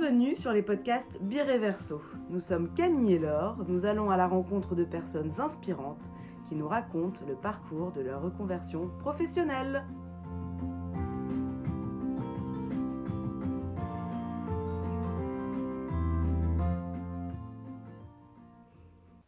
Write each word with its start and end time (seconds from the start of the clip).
Bienvenue 0.00 0.34
sur 0.34 0.52
les 0.52 0.62
podcasts 0.62 1.20
Bireverso. 1.20 2.00
Nous 2.30 2.40
sommes 2.40 2.72
Camille 2.72 3.12
et 3.12 3.18
Laure, 3.18 3.66
nous 3.68 3.84
allons 3.84 4.10
à 4.10 4.16
la 4.16 4.26
rencontre 4.26 4.74
de 4.74 4.84
personnes 4.84 5.30
inspirantes 5.38 6.10
qui 6.48 6.54
nous 6.54 6.66
racontent 6.66 7.20
le 7.28 7.34
parcours 7.34 7.92
de 7.92 8.00
leur 8.00 8.22
reconversion 8.22 8.88
professionnelle. 9.00 9.84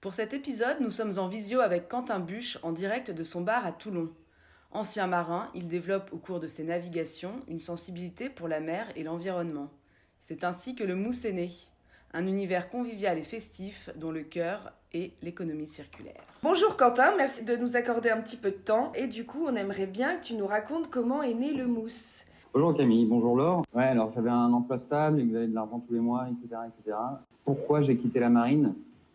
Pour 0.00 0.14
cet 0.14 0.32
épisode, 0.32 0.78
nous 0.80 0.90
sommes 0.90 1.18
en 1.18 1.28
visio 1.28 1.60
avec 1.60 1.86
Quentin 1.86 2.18
Buche 2.18 2.58
en 2.62 2.72
direct 2.72 3.10
de 3.10 3.24
son 3.24 3.42
bar 3.42 3.66
à 3.66 3.72
Toulon. 3.72 4.10
Ancien 4.70 5.06
marin, 5.06 5.48
il 5.54 5.68
développe 5.68 6.10
au 6.14 6.18
cours 6.18 6.40
de 6.40 6.46
ses 6.46 6.64
navigations 6.64 7.40
une 7.46 7.60
sensibilité 7.60 8.30
pour 8.30 8.48
la 8.48 8.60
mer 8.60 8.86
et 8.96 9.02
l'environnement. 9.02 9.68
C'est 10.24 10.44
ainsi 10.44 10.76
que 10.76 10.84
le 10.84 10.94
Mousse 10.94 11.24
est 11.24 11.32
né, 11.32 11.50
un 12.14 12.28
univers 12.28 12.70
convivial 12.70 13.18
et 13.18 13.24
festif 13.24 13.90
dont 13.96 14.12
le 14.12 14.22
cœur 14.22 14.72
est 14.92 15.20
l'économie 15.20 15.66
circulaire. 15.66 16.22
Bonjour 16.44 16.76
Quentin, 16.76 17.16
merci 17.16 17.42
de 17.42 17.56
nous 17.56 17.74
accorder 17.74 18.10
un 18.10 18.20
petit 18.20 18.36
peu 18.36 18.52
de 18.52 18.56
temps 18.56 18.92
et 18.94 19.08
du 19.08 19.26
coup 19.26 19.44
on 19.44 19.56
aimerait 19.56 19.88
bien 19.88 20.14
que 20.14 20.26
tu 20.26 20.34
nous 20.34 20.46
racontes 20.46 20.88
comment 20.90 21.24
est 21.24 21.34
né 21.34 21.52
le 21.52 21.66
Mousse. 21.66 22.24
Bonjour 22.54 22.72
Camille, 22.76 23.04
bonjour 23.04 23.36
Laure. 23.36 23.62
Ouais, 23.74 23.82
alors 23.82 24.12
j'avais 24.14 24.30
un 24.30 24.52
emploi 24.52 24.78
stable, 24.78 25.28
j'avais 25.32 25.48
de 25.48 25.54
l'argent 25.56 25.80
tous 25.80 25.94
les 25.94 26.00
mois, 26.00 26.28
etc. 26.28 26.60
etc. 26.68 26.96
Pourquoi 27.44 27.82
j'ai 27.82 27.96
quitté 27.96 28.20
la 28.20 28.28
marine? 28.28 28.74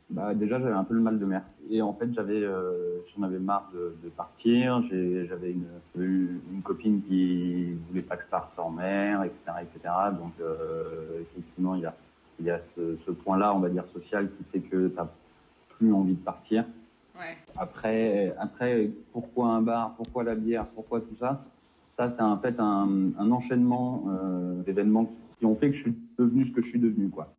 Bah, 0.09 0.33
déjà 0.33 0.59
j'avais 0.59 0.73
un 0.73 0.83
peu 0.83 0.93
le 0.93 1.01
mal 1.01 1.19
de 1.19 1.25
mer. 1.25 1.41
Et 1.69 1.81
en 1.81 1.93
fait 1.93 2.13
j'avais 2.13 2.41
euh, 2.43 2.99
j'en 3.15 3.23
avais 3.23 3.39
marre 3.39 3.69
de, 3.73 3.95
de 4.03 4.09
partir. 4.09 4.81
J'avais 4.83 5.51
une, 5.51 6.39
une 6.53 6.61
copine 6.63 7.01
qui 7.01 7.73
voulait 7.89 8.01
pas 8.01 8.15
que 8.17 8.23
je 8.23 8.29
parte 8.29 8.57
en 8.57 8.69
mer 8.69 9.23
etc 9.23 9.37
etc 9.61 9.93
donc 10.17 10.31
euh, 10.39 11.21
effectivement 11.21 11.75
il 11.75 11.81
y 11.81 11.85
a 11.85 11.95
il 12.39 12.45
y 12.45 12.51
a 12.51 12.59
ce, 12.75 12.95
ce 13.05 13.11
point 13.11 13.37
là 13.37 13.53
on 13.53 13.59
va 13.59 13.69
dire 13.69 13.85
social 13.87 14.29
qui 14.29 14.43
fait 14.51 14.59
que 14.59 14.87
t'as 14.89 15.07
plus 15.77 15.91
envie 15.93 16.13
de 16.13 16.23
partir. 16.23 16.65
Ouais. 17.15 17.35
après 17.57 18.35
après 18.39 18.91
pourquoi 19.11 19.47
un 19.49 19.61
bar 19.61 19.95
pourquoi 19.97 20.23
la 20.23 20.35
bière 20.35 20.67
pourquoi 20.67 21.01
tout 21.01 21.15
ça? 21.19 21.43
Ça 21.97 22.13
c'est 22.15 22.21
en 22.21 22.37
fait 22.37 22.59
un, 22.59 23.09
un 23.17 23.31
enchaînement 23.31 24.05
euh, 24.07 24.61
d'événements 24.61 25.11
qui 25.39 25.45
ont 25.45 25.55
fait 25.55 25.71
que 25.71 25.75
je 25.75 25.81
suis 25.81 25.95
devenu 26.19 26.45
ce 26.45 26.53
que 26.53 26.61
je 26.61 26.69
suis 26.69 26.79
devenu 26.79 27.09
quoi 27.09 27.33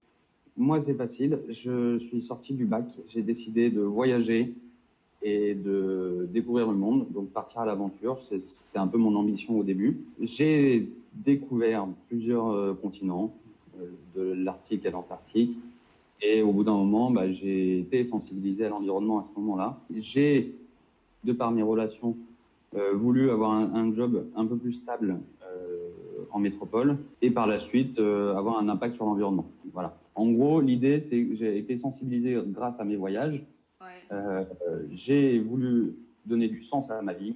moi, 0.59 0.81
c'est 0.83 0.95
facile. 0.95 1.39
Je 1.49 1.99
suis 1.99 2.23
sorti 2.23 2.53
du 2.53 2.67
bac. 2.67 2.85
J'ai 3.09 3.23
décidé 3.23 3.71
de 3.71 3.81
voyager 3.81 4.53
et 5.23 5.55
de 5.55 6.29
découvrir 6.33 6.71
le 6.71 6.77
monde, 6.77 7.07
donc 7.11 7.31
partir 7.31 7.61
à 7.61 7.67
l'aventure. 7.67 8.21
C'est 8.29 8.79
un 8.79 8.89
peu 8.89 8.99
mon 8.99 9.15
ambition 9.15 9.59
au 9.59 9.63
début. 9.63 10.01
J'ai 10.21 10.89
découvert 11.15 11.87
plusieurs 12.09 12.49
euh, 12.49 12.75
continents, 12.75 13.35
euh, 13.81 13.87
de 14.17 14.33
l'Arctique 14.33 14.85
à 14.85 14.91
l'Antarctique. 14.91 15.57
Et 16.21 16.43
au 16.43 16.53
bout 16.53 16.65
d'un 16.65 16.75
moment, 16.75 17.11
bah, 17.11 17.31
j'ai 17.31 17.79
été 17.79 18.05
sensibilisé 18.05 18.65
à 18.67 18.69
l'environnement 18.69 19.21
à 19.21 19.23
ce 19.23 19.41
moment-là. 19.41 19.79
J'ai, 19.97 20.53
de 21.25 21.33
par 21.33 21.53
mes 21.53 21.63
relations, 21.63 22.17
euh, 22.77 22.93
voulu 22.95 23.31
avoir 23.31 23.53
un, 23.53 23.95
job 23.95 24.27
un 24.37 24.45
peu 24.45 24.57
plus 24.57 24.75
stable 24.75 25.19
en 26.31 26.39
métropole 26.39 26.97
et 27.23 27.31
par 27.31 27.47
la 27.47 27.59
suite 27.59 27.99
euh, 27.99 28.37
avoir 28.37 28.59
un 28.59 28.69
impact 28.69 28.97
sur 28.97 29.05
l'environnement. 29.05 29.47
Voilà. 29.73 29.97
En 30.15 30.31
gros, 30.31 30.61
l'idée, 30.61 31.01
c'est 31.01 31.23
que 31.25 31.37
j'ai 31.37 31.59
été 31.59 31.79
sensibilisé 31.79 32.39
grâce 32.47 32.79
à 32.81 32.85
mes 32.85 32.97
voyages. 32.97 33.45
Ouais. 33.81 33.87
Euh, 34.13 34.45
j'ai 34.93 35.39
voulu 35.39 35.95
donner 36.27 36.49
du 36.49 36.63
sens 36.63 36.91
à 36.91 37.01
ma 37.03 37.13
vie, 37.13 37.35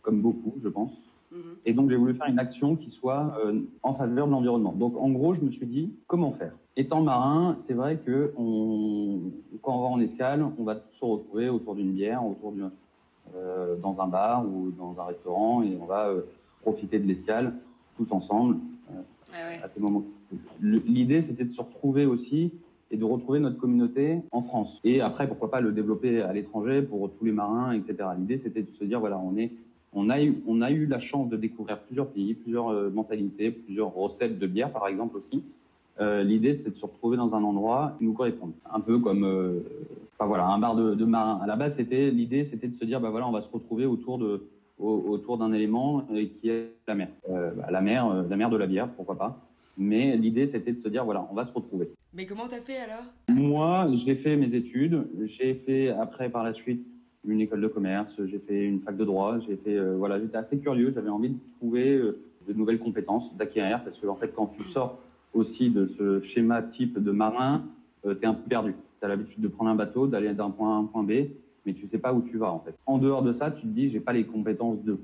comme 0.00 0.20
beaucoup, 0.20 0.54
je 0.62 0.68
pense. 0.68 0.92
Mhm. 1.30 1.40
Et 1.66 1.72
donc, 1.72 1.90
j'ai 1.90 1.96
voulu 1.96 2.14
faire 2.14 2.28
une 2.28 2.38
action 2.38 2.76
qui 2.76 2.90
soit 2.90 3.34
euh, 3.44 3.60
en 3.82 3.94
faveur 3.94 4.26
de 4.26 4.32
l'environnement. 4.32 4.72
Donc, 4.72 4.96
en 4.96 5.10
gros, 5.10 5.34
je 5.34 5.40
me 5.40 5.50
suis 5.50 5.66
dit, 5.66 5.92
comment 6.06 6.32
faire? 6.32 6.54
Étant 6.76 7.02
marin, 7.02 7.56
c'est 7.60 7.74
vrai 7.74 7.98
que 7.98 8.32
on, 8.36 9.20
quand 9.60 9.76
on 9.76 9.82
va 9.82 9.88
en 9.88 10.00
escale, 10.00 10.44
on 10.58 10.64
va 10.64 10.76
se 10.76 11.04
retrouver 11.04 11.48
autour 11.50 11.74
d'une 11.74 11.92
bière, 11.92 12.24
autour 12.24 12.52
d'une, 12.52 12.70
euh, 13.36 13.76
dans 13.76 14.00
un 14.00 14.08
bar 14.08 14.46
ou 14.46 14.70
dans 14.70 14.98
un 14.98 15.04
restaurant, 15.04 15.62
et 15.62 15.76
on 15.80 15.84
va 15.84 16.08
euh, 16.08 16.22
profiter 16.62 16.98
de 16.98 17.06
l'escale 17.06 17.54
tous 17.96 18.10
ensemble 18.12 18.56
Ouais, 19.30 19.38
ouais. 19.56 19.62
à 19.64 19.68
ces 19.68 19.80
moments. 19.80 20.04
L'idée, 20.60 21.22
c'était 21.22 21.44
de 21.44 21.50
se 21.52 21.60
retrouver 21.60 22.04
aussi 22.06 22.52
et 22.90 22.96
de 22.98 23.04
retrouver 23.04 23.40
notre 23.40 23.56
communauté 23.58 24.18
en 24.30 24.42
France. 24.42 24.78
Et 24.84 25.00
après, 25.00 25.26
pourquoi 25.26 25.50
pas 25.50 25.60
le 25.62 25.72
développer 25.72 26.20
à 26.20 26.32
l'étranger 26.32 26.82
pour 26.82 27.10
tous 27.10 27.24
les 27.24 27.32
marins, 27.32 27.72
etc. 27.72 27.96
L'idée, 28.18 28.36
c'était 28.36 28.62
de 28.62 28.70
se 28.78 28.84
dire, 28.84 29.00
voilà, 29.00 29.18
on 29.18 29.36
est, 29.38 29.50
on 29.94 30.10
a 30.10 30.22
eu, 30.22 30.42
on 30.46 30.60
a 30.60 30.70
eu 30.70 30.84
la 30.86 31.00
chance 31.00 31.30
de 31.30 31.36
découvrir 31.36 31.78
plusieurs 31.78 32.08
pays, 32.08 32.34
plusieurs 32.34 32.68
euh, 32.68 32.90
mentalités, 32.90 33.50
plusieurs 33.50 33.94
recettes 33.94 34.38
de 34.38 34.46
bière, 34.46 34.70
par 34.72 34.88
exemple 34.88 35.16
aussi. 35.16 35.42
Euh, 36.00 36.22
L'idée, 36.22 36.56
c'est 36.58 36.70
de 36.70 36.76
se 36.76 36.84
retrouver 36.84 37.16
dans 37.16 37.34
un 37.34 37.42
endroit 37.42 37.94
qui 37.98 38.04
nous 38.04 38.12
corresponde. 38.12 38.52
Un 38.70 38.80
peu 38.80 38.98
comme, 38.98 39.24
euh, 39.24 39.60
enfin 40.18 40.26
voilà, 40.26 40.48
un 40.48 40.58
bar 40.58 40.76
de, 40.76 40.94
de 40.94 41.04
marins. 41.06 41.40
À 41.42 41.46
la 41.46 41.56
base, 41.56 41.76
c'était 41.76 42.10
l'idée, 42.10 42.44
c'était 42.44 42.68
de 42.68 42.74
se 42.74 42.84
dire, 42.84 43.00
bah 43.00 43.10
voilà, 43.10 43.26
on 43.28 43.32
va 43.32 43.40
se 43.40 43.50
retrouver 43.50 43.86
autour 43.86 44.18
de, 44.18 44.42
au- 44.82 45.04
autour 45.10 45.38
d'un 45.38 45.52
élément 45.52 46.04
euh, 46.12 46.24
qui 46.40 46.50
est 46.50 46.72
la 46.86 46.94
mer. 46.94 47.08
Euh, 47.30 47.50
bah, 47.52 47.68
la 47.70 47.80
mer, 47.80 48.06
euh, 48.10 48.22
la 48.28 48.36
mer 48.36 48.50
de 48.50 48.56
la 48.56 48.66
bière, 48.66 48.88
pourquoi 48.88 49.16
pas. 49.16 49.40
Mais 49.78 50.16
l'idée, 50.16 50.46
c'était 50.46 50.72
de 50.72 50.78
se 50.78 50.88
dire, 50.88 51.04
voilà, 51.04 51.26
on 51.30 51.34
va 51.34 51.44
se 51.46 51.52
retrouver. 51.52 51.90
Mais 52.12 52.26
comment 52.26 52.46
t'as 52.48 52.60
fait 52.60 52.76
alors? 52.76 53.04
Moi, 53.30 53.88
j'ai 53.94 54.16
fait 54.16 54.36
mes 54.36 54.54
études. 54.54 55.06
J'ai 55.24 55.54
fait 55.54 55.88
après, 55.88 56.28
par 56.28 56.44
la 56.44 56.52
suite, 56.52 56.84
une 57.26 57.40
école 57.40 57.62
de 57.62 57.68
commerce. 57.68 58.14
J'ai 58.26 58.38
fait 58.38 58.64
une 58.66 58.80
fac 58.80 58.96
de 58.96 59.04
droit. 59.04 59.38
J'ai 59.48 59.56
fait, 59.56 59.76
euh, 59.76 59.94
voilà, 59.96 60.20
j'étais 60.20 60.36
assez 60.36 60.58
curieux. 60.58 60.92
J'avais 60.94 61.08
envie 61.08 61.30
de 61.30 61.38
trouver 61.58 61.94
euh, 61.94 62.18
de 62.46 62.52
nouvelles 62.52 62.80
compétences, 62.80 63.34
d'acquérir, 63.36 63.82
parce 63.82 63.98
que 63.98 64.06
en 64.08 64.14
fait, 64.16 64.34
quand 64.34 64.46
tu 64.58 64.62
sors 64.64 64.98
aussi 65.32 65.70
de 65.70 65.86
ce 65.86 66.20
schéma 66.20 66.60
type 66.62 66.98
de 67.02 67.10
marin, 67.12 67.62
euh, 68.04 68.14
t'es 68.14 68.26
un 68.26 68.34
peu 68.34 68.46
perdu. 68.48 68.74
T'as 69.00 69.08
l'habitude 69.08 69.40
de 69.40 69.48
prendre 69.48 69.70
un 69.70 69.74
bateau, 69.74 70.06
d'aller 70.06 70.34
d'un 70.34 70.50
point 70.50 70.72
A 70.72 70.74
à 70.74 70.78
un 70.80 70.84
point 70.84 71.02
B, 71.02 71.12
mais 71.66 71.74
tu 71.74 71.86
sais 71.86 71.98
pas 71.98 72.12
où 72.12 72.22
tu 72.22 72.38
vas 72.38 72.52
en 72.52 72.60
fait. 72.60 72.74
En 72.86 72.98
dehors 72.98 73.22
de 73.22 73.32
ça, 73.32 73.50
tu 73.50 73.62
te 73.62 73.66
dis, 73.66 73.90
j'ai 73.90 74.00
pas 74.00 74.12
les 74.12 74.24
compétences 74.24 74.82
de. 74.84 74.98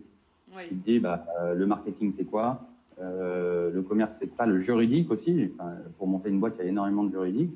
Oui. 0.57 0.63
Tu 0.69 0.75
te 0.77 0.85
dis, 0.85 0.99
bah, 0.99 1.27
euh, 1.41 1.55
le 1.55 1.67
marketing, 1.67 2.13
c'est 2.13 2.25
quoi? 2.25 2.67
Euh, 3.01 3.71
Le 3.71 3.83
commerce, 3.83 4.17
c'est 4.19 4.35
pas 4.35 4.47
le 4.47 4.59
juridique 4.59 5.11
aussi. 5.11 5.51
Enfin, 5.55 5.73
pour 5.99 6.07
monter 6.07 6.31
une 6.31 6.41
boîte, 6.41 6.55
il 6.59 6.65
y 6.65 6.67
a 6.67 6.71
énormément 6.71 7.05
de 7.05 7.11
juridique. 7.11 7.51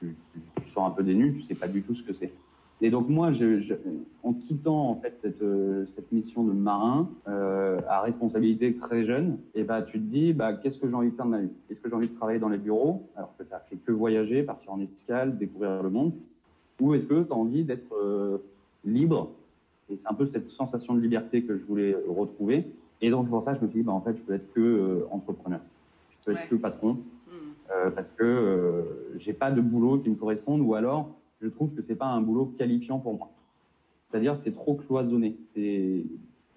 Tu, 0.00 0.14
tu, 0.32 0.40
tu 0.64 0.70
sors 0.70 0.84
un 0.84 0.90
peu 0.90 1.02
des 1.02 1.14
nuls, 1.14 1.34
tu 1.34 1.42
sais 1.42 1.56
pas 1.56 1.66
du 1.66 1.82
tout 1.82 1.94
ce 1.94 2.02
que 2.04 2.12
c'est. 2.12 2.32
Et 2.80 2.90
donc 2.90 3.08
moi, 3.08 3.32
je, 3.32 3.58
je, 3.58 3.74
en 4.22 4.32
quittant 4.32 4.88
en 4.88 4.94
fait 4.94 5.18
cette, 5.20 5.42
euh, 5.42 5.84
cette 5.96 6.12
mission 6.12 6.44
de 6.44 6.52
marin 6.52 7.10
euh, 7.26 7.80
à 7.88 8.02
responsabilité 8.02 8.76
très 8.76 9.04
jeune, 9.04 9.38
et 9.56 9.64
bah 9.64 9.82
tu 9.82 9.98
te 9.98 10.04
dis, 10.04 10.32
bah 10.32 10.52
qu'est-ce 10.52 10.78
que 10.78 10.88
j'ai 10.88 10.94
envie 10.94 11.10
de 11.10 11.16
faire 11.16 11.24
de 11.24 11.30
ma 11.32 11.40
vie? 11.40 11.50
Est-ce 11.68 11.80
que 11.80 11.88
j'ai 11.88 11.94
envie 11.96 12.08
de 12.08 12.14
travailler 12.14 12.38
dans 12.38 12.48
les 12.48 12.58
bureaux? 12.58 13.08
Alors 13.16 13.34
que 13.36 13.42
tu 13.42 13.52
as 13.52 13.58
fait 13.58 13.74
que 13.76 13.90
voyager, 13.90 14.44
partir 14.44 14.70
en 14.72 14.80
escale, 14.80 15.36
découvrir 15.36 15.82
le 15.82 15.90
monde, 15.90 16.12
ou 16.80 16.94
est-ce 16.94 17.06
que 17.06 17.22
tu 17.22 17.32
as 17.32 17.36
envie 17.36 17.64
d'être 17.64 17.94
euh, 17.94 18.38
libre? 18.84 19.30
Et 19.90 19.96
c'est 19.96 20.08
un 20.08 20.14
peu 20.14 20.26
cette 20.26 20.50
sensation 20.50 20.94
de 20.94 21.00
liberté 21.00 21.42
que 21.42 21.56
je 21.56 21.64
voulais 21.64 21.96
retrouver. 22.08 22.66
Et 23.00 23.10
donc 23.10 23.28
pour 23.28 23.42
ça, 23.42 23.54
je 23.54 23.60
me 23.60 23.68
suis 23.68 23.78
dit, 23.80 23.84
bah 23.84 23.92
en 23.92 24.00
fait, 24.00 24.16
je 24.16 24.22
peux 24.22 24.34
être 24.34 24.52
que 24.52 24.60
euh, 24.60 25.06
entrepreneur, 25.10 25.60
je 26.10 26.16
peux 26.24 26.32
Ouais. 26.32 26.42
être 26.42 26.48
que 26.50 26.56
patron, 26.56 26.94
Mhm. 26.94 27.32
euh, 27.72 27.90
parce 27.90 28.08
que 28.08 28.24
euh, 28.24 28.82
j'ai 29.18 29.32
pas 29.32 29.50
de 29.50 29.60
boulot 29.60 29.98
qui 29.98 30.10
me 30.10 30.14
corresponde, 30.16 30.60
ou 30.60 30.74
alors 30.74 31.08
je 31.40 31.48
trouve 31.48 31.70
que 31.74 31.82
c'est 31.82 31.94
pas 31.94 32.06
un 32.06 32.20
boulot 32.20 32.52
qualifiant 32.58 32.98
pour 32.98 33.14
moi. 33.14 33.30
C'est-à-dire 34.10 34.36
c'est 34.36 34.52
trop 34.52 34.74
cloisonné. 34.74 35.36
C'est 35.54 36.04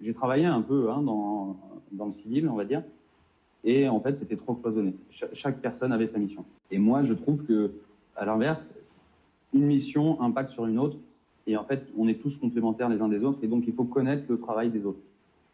j'ai 0.00 0.12
travaillé 0.14 0.44
un 0.46 0.62
peu 0.62 0.90
hein, 0.90 1.00
dans 1.02 1.56
dans 1.92 2.06
le 2.06 2.12
civil, 2.12 2.48
on 2.48 2.56
va 2.56 2.64
dire, 2.64 2.82
et 3.64 3.88
en 3.88 4.00
fait 4.00 4.18
c'était 4.18 4.36
trop 4.36 4.54
cloisonné. 4.54 4.94
Cha- 5.10 5.32
chaque 5.32 5.60
personne 5.60 5.92
avait 5.92 6.08
sa 6.08 6.18
mission. 6.18 6.44
Et 6.70 6.78
moi 6.78 7.02
je 7.04 7.14
trouve 7.14 7.44
que 7.44 7.70
à 8.16 8.24
l'inverse, 8.24 8.74
une 9.52 9.66
mission 9.66 10.20
impacte 10.20 10.52
sur 10.52 10.66
une 10.66 10.78
autre, 10.78 10.96
et 11.46 11.56
en 11.56 11.64
fait 11.64 11.86
on 11.96 12.08
est 12.08 12.20
tous 12.20 12.36
complémentaires 12.36 12.88
les 12.88 13.00
uns 13.00 13.08
des 13.08 13.24
autres, 13.24 13.38
et 13.42 13.48
donc 13.48 13.64
il 13.66 13.74
faut 13.74 13.84
connaître 13.84 14.24
le 14.28 14.38
travail 14.38 14.70
des 14.70 14.84
autres. 14.84 15.00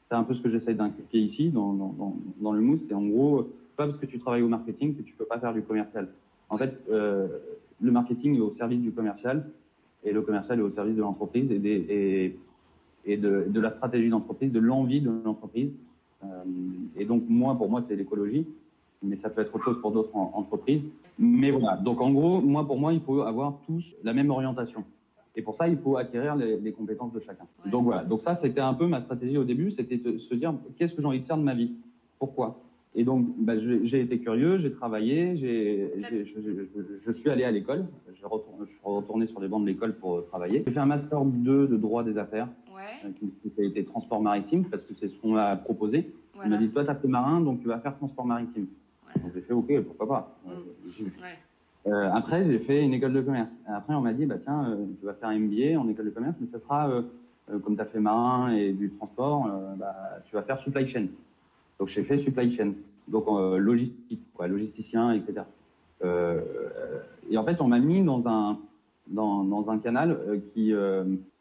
C'est 0.08 0.14
un 0.14 0.24
peu 0.24 0.34
ce 0.34 0.40
que 0.40 0.48
j'essaie 0.48 0.74
d'inculquer 0.74 1.18
ici 1.18 1.50
dans, 1.50 2.52
le 2.52 2.60
mousse. 2.60 2.86
C'est 2.88 2.94
en 2.94 3.04
gros, 3.04 3.42
pas 3.76 3.84
parce 3.84 3.98
que 3.98 4.06
tu 4.06 4.18
travailles 4.18 4.42
au 4.42 4.48
marketing 4.48 4.96
que 4.96 5.02
tu 5.02 5.12
peux 5.12 5.26
pas 5.26 5.38
faire 5.38 5.52
du 5.52 5.62
commercial. 5.62 6.08
En 6.48 6.56
fait, 6.56 6.80
euh, 6.90 7.28
le 7.80 7.92
marketing 7.92 8.36
est 8.36 8.40
au 8.40 8.54
service 8.54 8.80
du 8.80 8.90
commercial 8.90 9.46
et 10.04 10.12
le 10.12 10.22
commercial 10.22 10.60
est 10.60 10.62
au 10.62 10.70
service 10.70 10.96
de 10.96 11.02
l'entreprise 11.02 11.50
et, 11.50 11.58
des, 11.58 12.38
et, 13.04 13.16
de 13.18 13.60
la 13.60 13.68
stratégie 13.68 14.08
d'entreprise, 14.08 14.50
de 14.50 14.60
l'envie 14.60 15.02
de 15.02 15.10
l'entreprise. 15.24 15.72
Euh, 16.24 16.26
et 16.96 17.04
donc, 17.04 17.24
moi, 17.28 17.54
pour 17.56 17.70
moi, 17.70 17.82
c'est 17.86 17.96
l'écologie, 17.96 18.46
mais 19.02 19.16
ça 19.16 19.30
peut 19.30 19.40
être 19.42 19.54
autre 19.54 19.64
chose 19.64 19.80
pour 19.80 19.92
d'autres 19.92 20.14
en- 20.16 20.32
entreprises. 20.34 20.88
Mais 21.18 21.50
voilà. 21.50 21.76
Donc, 21.76 22.00
en 22.00 22.10
gros, 22.10 22.40
moi, 22.40 22.66
pour 22.66 22.78
moi, 22.78 22.92
il 22.92 23.00
faut 23.00 23.20
avoir 23.22 23.58
tous 23.66 23.94
la 24.02 24.12
même 24.12 24.30
orientation. 24.30 24.84
Et 25.36 25.42
pour 25.42 25.54
ça, 25.56 25.68
il 25.68 25.78
faut 25.78 25.96
acquérir 25.96 26.34
les, 26.34 26.56
les 26.56 26.72
compétences 26.72 27.12
de 27.12 27.20
chacun. 27.20 27.44
Ouais. 27.64 27.70
Donc 27.70 27.84
voilà. 27.84 28.04
Donc 28.04 28.22
ça, 28.22 28.34
c'était 28.34 28.60
un 28.60 28.74
peu 28.74 28.86
ma 28.86 29.00
stratégie 29.00 29.38
au 29.38 29.44
début, 29.44 29.70
c'était 29.70 29.96
de 29.96 30.18
se 30.18 30.34
dire 30.34 30.52
qu'est-ce 30.76 30.94
que 30.94 31.00
j'ai 31.02 31.06
envie 31.06 31.20
de 31.20 31.26
faire 31.26 31.38
de 31.38 31.42
ma 31.44 31.54
vie, 31.54 31.72
pourquoi? 32.18 32.58
Et 32.94 33.04
donc, 33.04 33.26
bah, 33.38 33.52
j'ai 33.84 34.00
été 34.00 34.18
curieux, 34.18 34.58
j'ai 34.58 34.72
travaillé, 34.72 35.36
j'ai, 35.36 35.92
j'ai- 35.98 36.24
je, 36.24 36.40
je- 36.40 36.98
je 36.98 37.12
suis 37.12 37.30
allé 37.30 37.44
à 37.44 37.52
l'école. 37.52 37.86
Je, 38.14 38.26
retourne, 38.26 38.56
je 38.64 38.70
suis 38.70 38.78
retourné 38.82 39.26
sur 39.28 39.38
les 39.40 39.46
bancs 39.46 39.62
de 39.62 39.66
l'école 39.68 39.94
pour 39.94 40.16
euh, 40.16 40.20
travailler. 40.22 40.64
J'ai 40.66 40.72
fait 40.72 40.80
un 40.80 40.86
master 40.86 41.24
2 41.24 41.68
de 41.68 41.76
droit 41.76 42.02
des 42.02 42.18
affaires, 42.18 42.48
Ouais. 42.74 43.08
euh, 43.08 43.10
qui 43.12 43.50
qui 43.50 43.60
a 43.60 43.64
été 43.64 43.84
transport 43.84 44.20
maritime, 44.20 44.64
parce 44.64 44.82
que 44.82 44.94
c'est 44.94 45.06
ce 45.08 45.16
qu'on 45.20 45.32
m'a 45.32 45.54
proposé. 45.54 46.10
On 46.34 46.38
Voilà. 46.38 46.50
m'a 46.50 46.56
dit, 46.56 46.70
toi, 46.70 46.84
t'as 46.84 46.94
fait 46.96 47.06
marin, 47.06 47.40
donc 47.40 47.60
tu 47.60 47.68
vas 47.68 47.78
faire 47.78 47.96
transport 47.96 48.24
maritime. 48.26 48.66
Donc 49.22 49.32
j'ai 49.34 49.40
fait 49.40 49.52
OK, 49.52 49.80
pourquoi 49.86 50.08
pas. 50.08 50.38
Mm. 50.44 50.50
Euh. 50.50 51.04
Ouais. 51.22 51.38
Euh, 51.86 52.10
après, 52.12 52.44
j'ai 52.44 52.58
fait 52.58 52.82
une 52.82 52.92
école 52.92 53.12
de 53.12 53.20
commerce. 53.20 53.48
Après, 53.66 53.94
on 53.94 54.00
m'a 54.00 54.12
dit, 54.12 54.26
bah 54.26 54.36
tiens, 54.42 54.70
euh, 54.70 54.84
tu 55.00 55.06
vas 55.06 55.14
faire 55.14 55.30
MBA 55.30 55.78
en 55.78 55.88
école 55.88 56.06
de 56.06 56.10
commerce, 56.10 56.36
mais 56.40 56.46
ça 56.48 56.58
sera, 56.58 56.88
euh, 56.90 57.02
comme 57.60 57.76
tu 57.76 57.82
as 57.82 57.86
fait 57.86 58.00
marin 58.00 58.52
et 58.52 58.72
du 58.72 58.90
transport, 58.90 59.48
bah, 59.78 59.94
tu 60.26 60.34
vas 60.34 60.42
faire 60.42 60.60
supply 60.60 60.86
chain. 60.86 61.06
Donc, 61.78 61.88
j'ai 61.88 62.02
fait 62.02 62.18
supply 62.18 62.50
chain. 62.52 62.72
Donc, 63.06 63.26
logistique, 63.58 64.20
quoi, 64.34 64.48
logisticien, 64.48 65.12
etc. 65.12 65.46
Et 67.30 67.38
en 67.38 67.44
fait, 67.44 67.60
on 67.60 67.68
m'a 67.68 67.78
mis 67.78 68.02
dans 68.02 68.28
un, 68.28 68.58
dans, 69.06 69.44
dans 69.44 69.70
un 69.70 69.78
canal 69.78 70.42
qui 70.52 70.74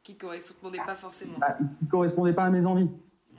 Qui 0.03 0.13
ne 0.13 0.17
correspondait 0.17 0.77
pas 0.85 0.95
forcément. 0.95 1.33
bah, 1.39 1.57
qui 1.79 1.87
correspondait 1.87 2.33
pas 2.33 2.43
à 2.43 2.49
mes 2.49 2.65
envies. 2.65 2.89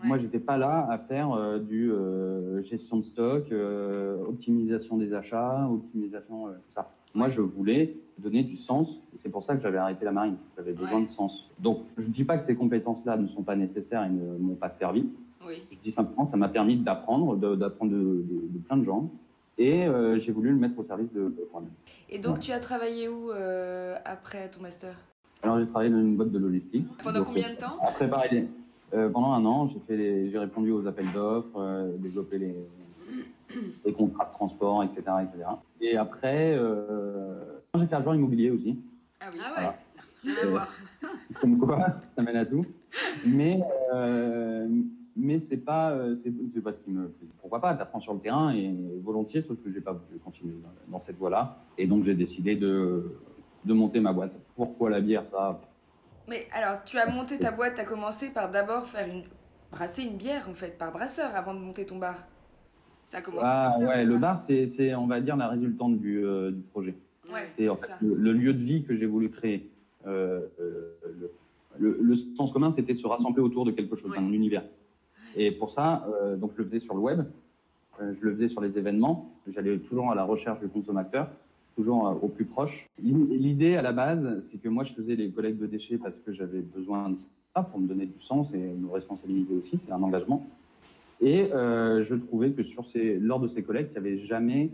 Ouais. 0.03 0.09
Moi, 0.09 0.19
j'étais 0.19 0.39
pas 0.39 0.57
là 0.57 0.87
à 0.91 0.99
faire 0.99 1.33
euh, 1.33 1.59
du 1.59 1.91
euh, 1.91 2.63
gestion 2.63 2.99
de 2.99 3.03
stock, 3.05 3.51
euh, 3.51 4.17
optimisation 4.29 4.97
des 4.97 5.13
achats, 5.13 5.69
optimisation 5.69 6.49
euh, 6.49 6.53
tout 6.53 6.73
ça. 6.75 6.87
Moi, 7.15 7.29
je 7.31 7.41
voulais 7.41 7.97
donner 8.19 8.45
du 8.45 8.57
sens, 8.57 9.01
et 9.15 9.19
c'est 9.19 9.29
pour 9.29 9.43
ça 9.43 9.57
que 9.57 9.63
j'avais 9.63 9.79
arrêté 9.79 10.05
la 10.05 10.13
marine. 10.13 10.37
J'avais 10.57 10.73
besoin 10.73 10.99
Ouais. 11.01 11.05
de 11.07 11.11
sens. 11.11 11.51
Donc, 11.59 11.81
je 11.97 12.07
dis 12.07 12.25
pas 12.25 12.37
que 12.37 12.45
ces 12.45 12.55
compétences-là 12.55 13.17
ne 13.17 13.27
sont 13.27 13.43
pas 13.43 13.57
nécessaires 13.57 14.05
et 14.05 14.11
ne 14.11 14.39
m'ont 14.39 14.55
pas 14.55 14.71
servi. 14.71 15.09
Oui. 15.47 15.63
Je 15.73 15.77
dis 15.83 15.91
simplement, 15.93 16.27
ça 16.29 16.37
m'a 16.37 16.49
permis 16.49 16.77
d'apprendre, 16.79 17.37
d'apprendre 17.57 17.93
de, 17.93 17.99
de- 17.99 18.49
de 18.53 18.59
plein 18.59 18.77
de 18.77 18.85
gens, 18.85 19.11
et 19.57 19.87
euh, 19.87 20.19
j'ai 20.21 20.31
voulu 20.31 20.51
le 20.51 20.57
mettre 20.57 20.79
au 20.79 20.85
service 20.85 21.13
de, 21.13 21.23
de 21.23 21.49
moi-même. 21.53 21.71
Et 22.11 22.19
donc, 22.21 22.35
Ouais. 22.35 22.41
tu 22.41 22.53
as 22.53 22.61
travaillé 22.61 23.09
où 23.09 23.31
euh, 23.33 23.97
après 24.05 24.49
ton 24.49 24.63
master? 24.63 24.95
Alors, 25.43 25.59
j'ai 25.61 25.67
travaillé 25.67 25.91
dans 25.91 26.01
une 26.01 26.17
boîte 26.17 26.31
de 26.33 26.39
logistique. 26.39 26.87
Pendant 27.03 27.19
Donc, 27.21 27.29
combien 27.29 27.49
de 27.51 27.57
temps? 27.57 27.79
Après, 27.81 28.09
pareil, 28.09 28.49
euh, 28.95 29.09
pendant 29.11 29.33
un 29.33 29.45
an, 29.45 29.69
j'ai 29.69 29.81
fait 29.87 29.97
les- 29.97 30.31
j'ai 30.31 30.39
répondu 30.39 30.71
aux 30.73 30.87
appels 30.87 31.11
d'offres, 31.13 31.57
euh, 31.59 31.97
développé 31.99 32.39
les, 32.39 32.55
les 33.85 33.93
contrats 33.93 34.27
de 34.27 34.33
transport, 34.33 34.83
etc., 34.85 35.03
etc. 35.23 35.45
Et 35.81 35.97
après, 35.97 36.55
euh, 36.57 37.35
j'ai 37.77 37.87
fait 37.87 37.95
agent 37.97 38.13
immobilier 38.15 38.51
aussi. 38.51 38.79
Ah 39.21 39.27
oui. 39.33 39.39
Ah 39.45 39.51
Voilà. 39.55 39.69
ouais, 40.25 40.43
à 40.43 40.47
voir. 40.51 40.69
Comme 41.41 41.59
quoi, 41.59 41.79
ça 42.17 42.23
mène 42.23 42.37
à 42.37 42.47
tout. 42.47 42.65
Mais, 43.27 43.61
euh, 43.95 44.67
mais 45.15 45.39
c'est 45.39 45.59
pas, 45.59 45.97
c'est 46.23 46.33
c'est 46.53 46.61
pas 46.63 46.73
ce 46.73 46.79
qui 46.81 46.91
me 46.91 47.09
plaisait. 47.09 47.33
Pourquoi 47.41 47.61
pas, 47.61 47.75
t'apprends 47.75 48.01
sur 48.01 48.15
le 48.15 48.21
terrain 48.21 48.53
et 48.55 48.75
volontiers, 49.03 49.43
sauf 49.43 49.57
que 49.63 49.71
j'ai 49.73 49.81
pas 49.81 49.93
voulu 49.93 50.19
continuer 50.25 50.55
dans, 50.63 50.93
dans 50.99 51.01
cette 51.01 51.17
voie-là. 51.19 51.59
Et 51.77 51.87
donc, 51.87 52.05
j'ai 52.05 52.15
décidé 52.15 52.57
de, 52.57 53.13
de 53.65 53.73
monter 53.75 54.01
ma 54.01 54.13
boîte. 54.13 54.33
Pourquoi 54.57 54.89
la 54.91 55.01
bière, 55.01 55.27
ça? 55.27 55.61
Mais 56.29 56.47
alors, 56.53 56.83
tu 56.85 56.99
as 56.99 57.11
monté 57.11 57.39
ta 57.39 57.51
boîte, 57.53 57.75
tu 57.77 57.81
as 57.81 57.85
commencé 57.85 58.31
par 58.31 58.51
d'abord 58.51 58.87
faire 58.87 59.07
une... 59.09 59.23
brasser 59.71 60.03
une 60.05 60.17
bière 60.17 60.49
en 60.51 60.55
fait, 60.55 60.77
par 60.79 60.93
brasseur 60.93 61.35
avant 61.35 61.55
de 61.55 61.61
monter 61.61 61.87
ton 61.87 61.97
bar. 61.99 62.27
Ça 63.07 63.19
a 63.19 63.23
commencé 63.23 63.45
Ah, 63.47 63.71
comme 63.75 63.83
ça 63.87 63.89
ouais, 63.89 64.05
ou 64.05 64.07
le 64.09 64.19
bar, 64.19 64.39
c'est, 64.39 64.67
c'est, 64.67 64.95
on 64.95 65.07
va 65.07 65.21
dire, 65.21 65.37
la 65.37 65.49
résultante 65.49 65.99
du, 65.99 66.25
euh, 66.25 66.51
du 66.51 66.61
projet. 66.61 66.95
Ouais, 67.33 67.47
C'est 67.53 67.69
en 67.69 67.77
fait 67.77 67.93
le, 68.03 68.15
le 68.15 68.33
lieu 68.33 68.53
de 68.53 68.59
vie 68.63 68.85
que 68.85 68.97
j'ai 68.97 69.07
voulu 69.07 69.31
créer. 69.31 69.71
Euh, 70.07 70.41
euh, 70.61 70.95
le, 71.79 71.99
le- 72.01 72.17
sens 72.17 72.51
commun, 72.53 72.71
c'était 72.71 72.95
se 72.95 73.07
rassembler 73.07 73.43
autour 73.43 73.65
de 73.65 73.71
quelque 73.71 73.97
chose, 73.97 74.11
Ouais. 74.11 74.19
d'un 74.19 74.33
univers. 74.33 74.65
Et 75.37 75.51
pour 75.53 75.71
ça, 75.71 76.07
donc 76.39 76.53
je 76.57 76.63
le 76.63 76.69
faisais 76.69 76.81
sur 76.81 76.95
le 76.95 77.01
web, 77.01 77.23
je 78.01 78.05
le 78.27 78.35
faisais 78.35 78.49
sur 78.49 78.61
les 78.63 78.77
événements. 78.79 79.31
J'allais 79.47 79.79
toujours 79.79 80.11
à 80.11 80.15
la 80.15 80.25
recherche 80.25 80.59
du 80.61 80.69
consommateur, 80.69 81.31
toujours 81.79 82.09
euh, 82.09 82.15
au 82.23 82.29
plus 82.29 82.45
proche. 82.45 82.91
L'idée 83.01 83.77
à 83.77 83.83
la 83.83 83.93
base, 83.93 84.41
c'est 84.41 84.59
que 84.59 84.69
moi, 84.69 84.83
je 84.83 84.93
faisais 84.93 85.15
les 85.15 85.31
collectes 85.31 85.61
de 85.61 85.67
déchets 85.67 85.97
parce 85.97 86.19
que 86.19 86.33
j'avais 86.33 86.61
besoin 86.61 87.11
de 87.11 87.17
ça 87.17 87.63
pour 87.63 87.79
me 87.79 87.87
donner 87.87 88.07
du 88.07 88.21
sens 88.21 88.53
et 88.53 88.59
me 88.59 88.91
responsabiliser 88.91 89.55
aussi. 89.55 89.79
C'est 89.87 89.93
un 89.93 90.03
engagement. 90.03 90.45
Et 91.21 91.53
euh, 91.53 92.03
je 92.03 92.17
trouvais 92.17 92.51
que 92.51 92.63
lors 93.21 93.39
de 93.39 93.47
ces 93.47 93.63
collectes, 93.63 93.93
il 93.95 94.03
n'y 94.03 94.09
avait 94.09 94.19
jamais 94.19 94.71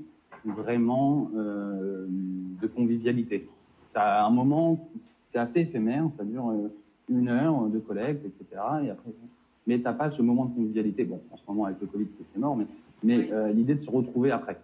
vraiment 0.46 1.30
euh, 1.36 2.06
de 2.08 2.66
convivialité. 2.66 3.48
À 3.94 4.26
un 4.26 4.30
moment, 4.30 4.88
c'est 5.28 5.38
assez 5.38 5.60
éphémère, 5.60 6.10
ça 6.10 6.24
dure 6.24 6.52
une 7.10 7.28
heure 7.28 7.68
de 7.68 7.78
collecte, 7.78 8.24
etc. 8.24 8.62
Et 8.82 8.90
après, 8.90 9.10
mais 9.66 9.78
t'as 9.78 9.92
pas 9.92 10.10
ce 10.10 10.22
moment 10.22 10.46
de 10.46 10.54
convivialité. 10.54 11.04
Bon, 11.04 11.20
en 11.30 11.36
ce 11.36 11.42
moment 11.48 11.66
avec 11.66 11.80
le 11.80 11.86
Covid, 11.86 12.06
c'est 12.32 12.40
mort, 12.40 12.56
mais, 13.02 13.28
l'idée 13.52 13.74
de 13.74 13.80
se 13.80 13.90
retrouver 13.90 14.30
après, 14.30 14.58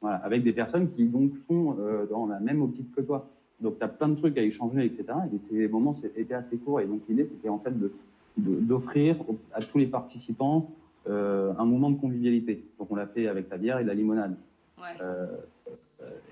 voilà, 0.00 0.16
avec 0.18 0.42
des 0.42 0.52
personnes 0.52 0.88
qui 0.88 1.04
donc 1.06 1.32
sont 1.48 1.76
euh, 1.80 2.06
dans 2.06 2.26
la 2.26 2.40
même 2.40 2.62
optique 2.62 2.92
que 2.94 3.00
toi. 3.02 3.28
Donc 3.60 3.78
tu 3.78 3.84
as 3.84 3.88
plein 3.88 4.08
de 4.08 4.14
trucs 4.16 4.36
à 4.38 4.42
échanger, 4.42 4.84
etc. 4.84 5.04
Et 5.34 5.38
ces 5.38 5.68
moments 5.68 5.94
étaient 6.16 6.34
assez 6.34 6.56
courts. 6.56 6.80
Et 6.80 6.86
donc 6.86 7.00
l'idée, 7.08 7.26
c'était 7.30 7.48
en 7.48 7.58
fait 7.58 7.78
de 7.78 7.92
de- 8.36 8.60
d'offrir 8.60 9.20
au- 9.28 9.36
à 9.52 9.60
tous 9.60 9.76
les 9.78 9.86
participants 9.86 10.70
euh, 11.08 11.52
un 11.58 11.64
moment 11.64 11.90
de 11.90 11.96
convivialité. 12.00 12.64
Donc 12.78 12.90
on 12.90 12.94
l'a 12.94 13.06
fait 13.06 13.26
avec 13.26 13.50
la 13.50 13.58
bière 13.58 13.78
et 13.80 13.84
la 13.84 13.92
limonade. 13.94 14.34
Ouais. 14.78 14.84
Euh, 15.02 15.26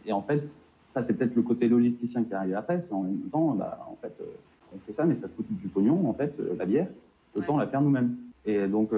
et 0.07 0.13
en 0.13 0.23
fait, 0.23 0.43
ça 0.95 1.03
c'est 1.03 1.15
peut-être 1.15 1.35
le 1.35 1.43
côté 1.43 1.69
logisticien 1.69 2.25
qui 2.25 2.33
arrive 2.33 2.55
après. 2.55 2.81
C'est 2.83 2.93
en 2.95 3.03
même 3.03 3.19
temps, 3.33 3.51
bah, 3.55 3.87
en 3.91 3.97
fait, 3.97 4.15
on 4.75 4.79
fait 4.79 4.93
ça, 4.93 5.05
mais 5.05 5.15
ça 5.17 5.29
coûte 5.29 5.47
du 5.51 5.69
pognon, 5.69 6.09
en 6.09 6.15
fait, 6.15 6.33
la 6.57 6.65
bière. 6.65 6.87
Autant 7.35 7.55
Ouais. 7.57 7.65
la 7.65 7.67
faire 7.67 7.83
nous-mêmes. 7.83 8.17
Et 8.47 8.67
donc, 8.69 8.91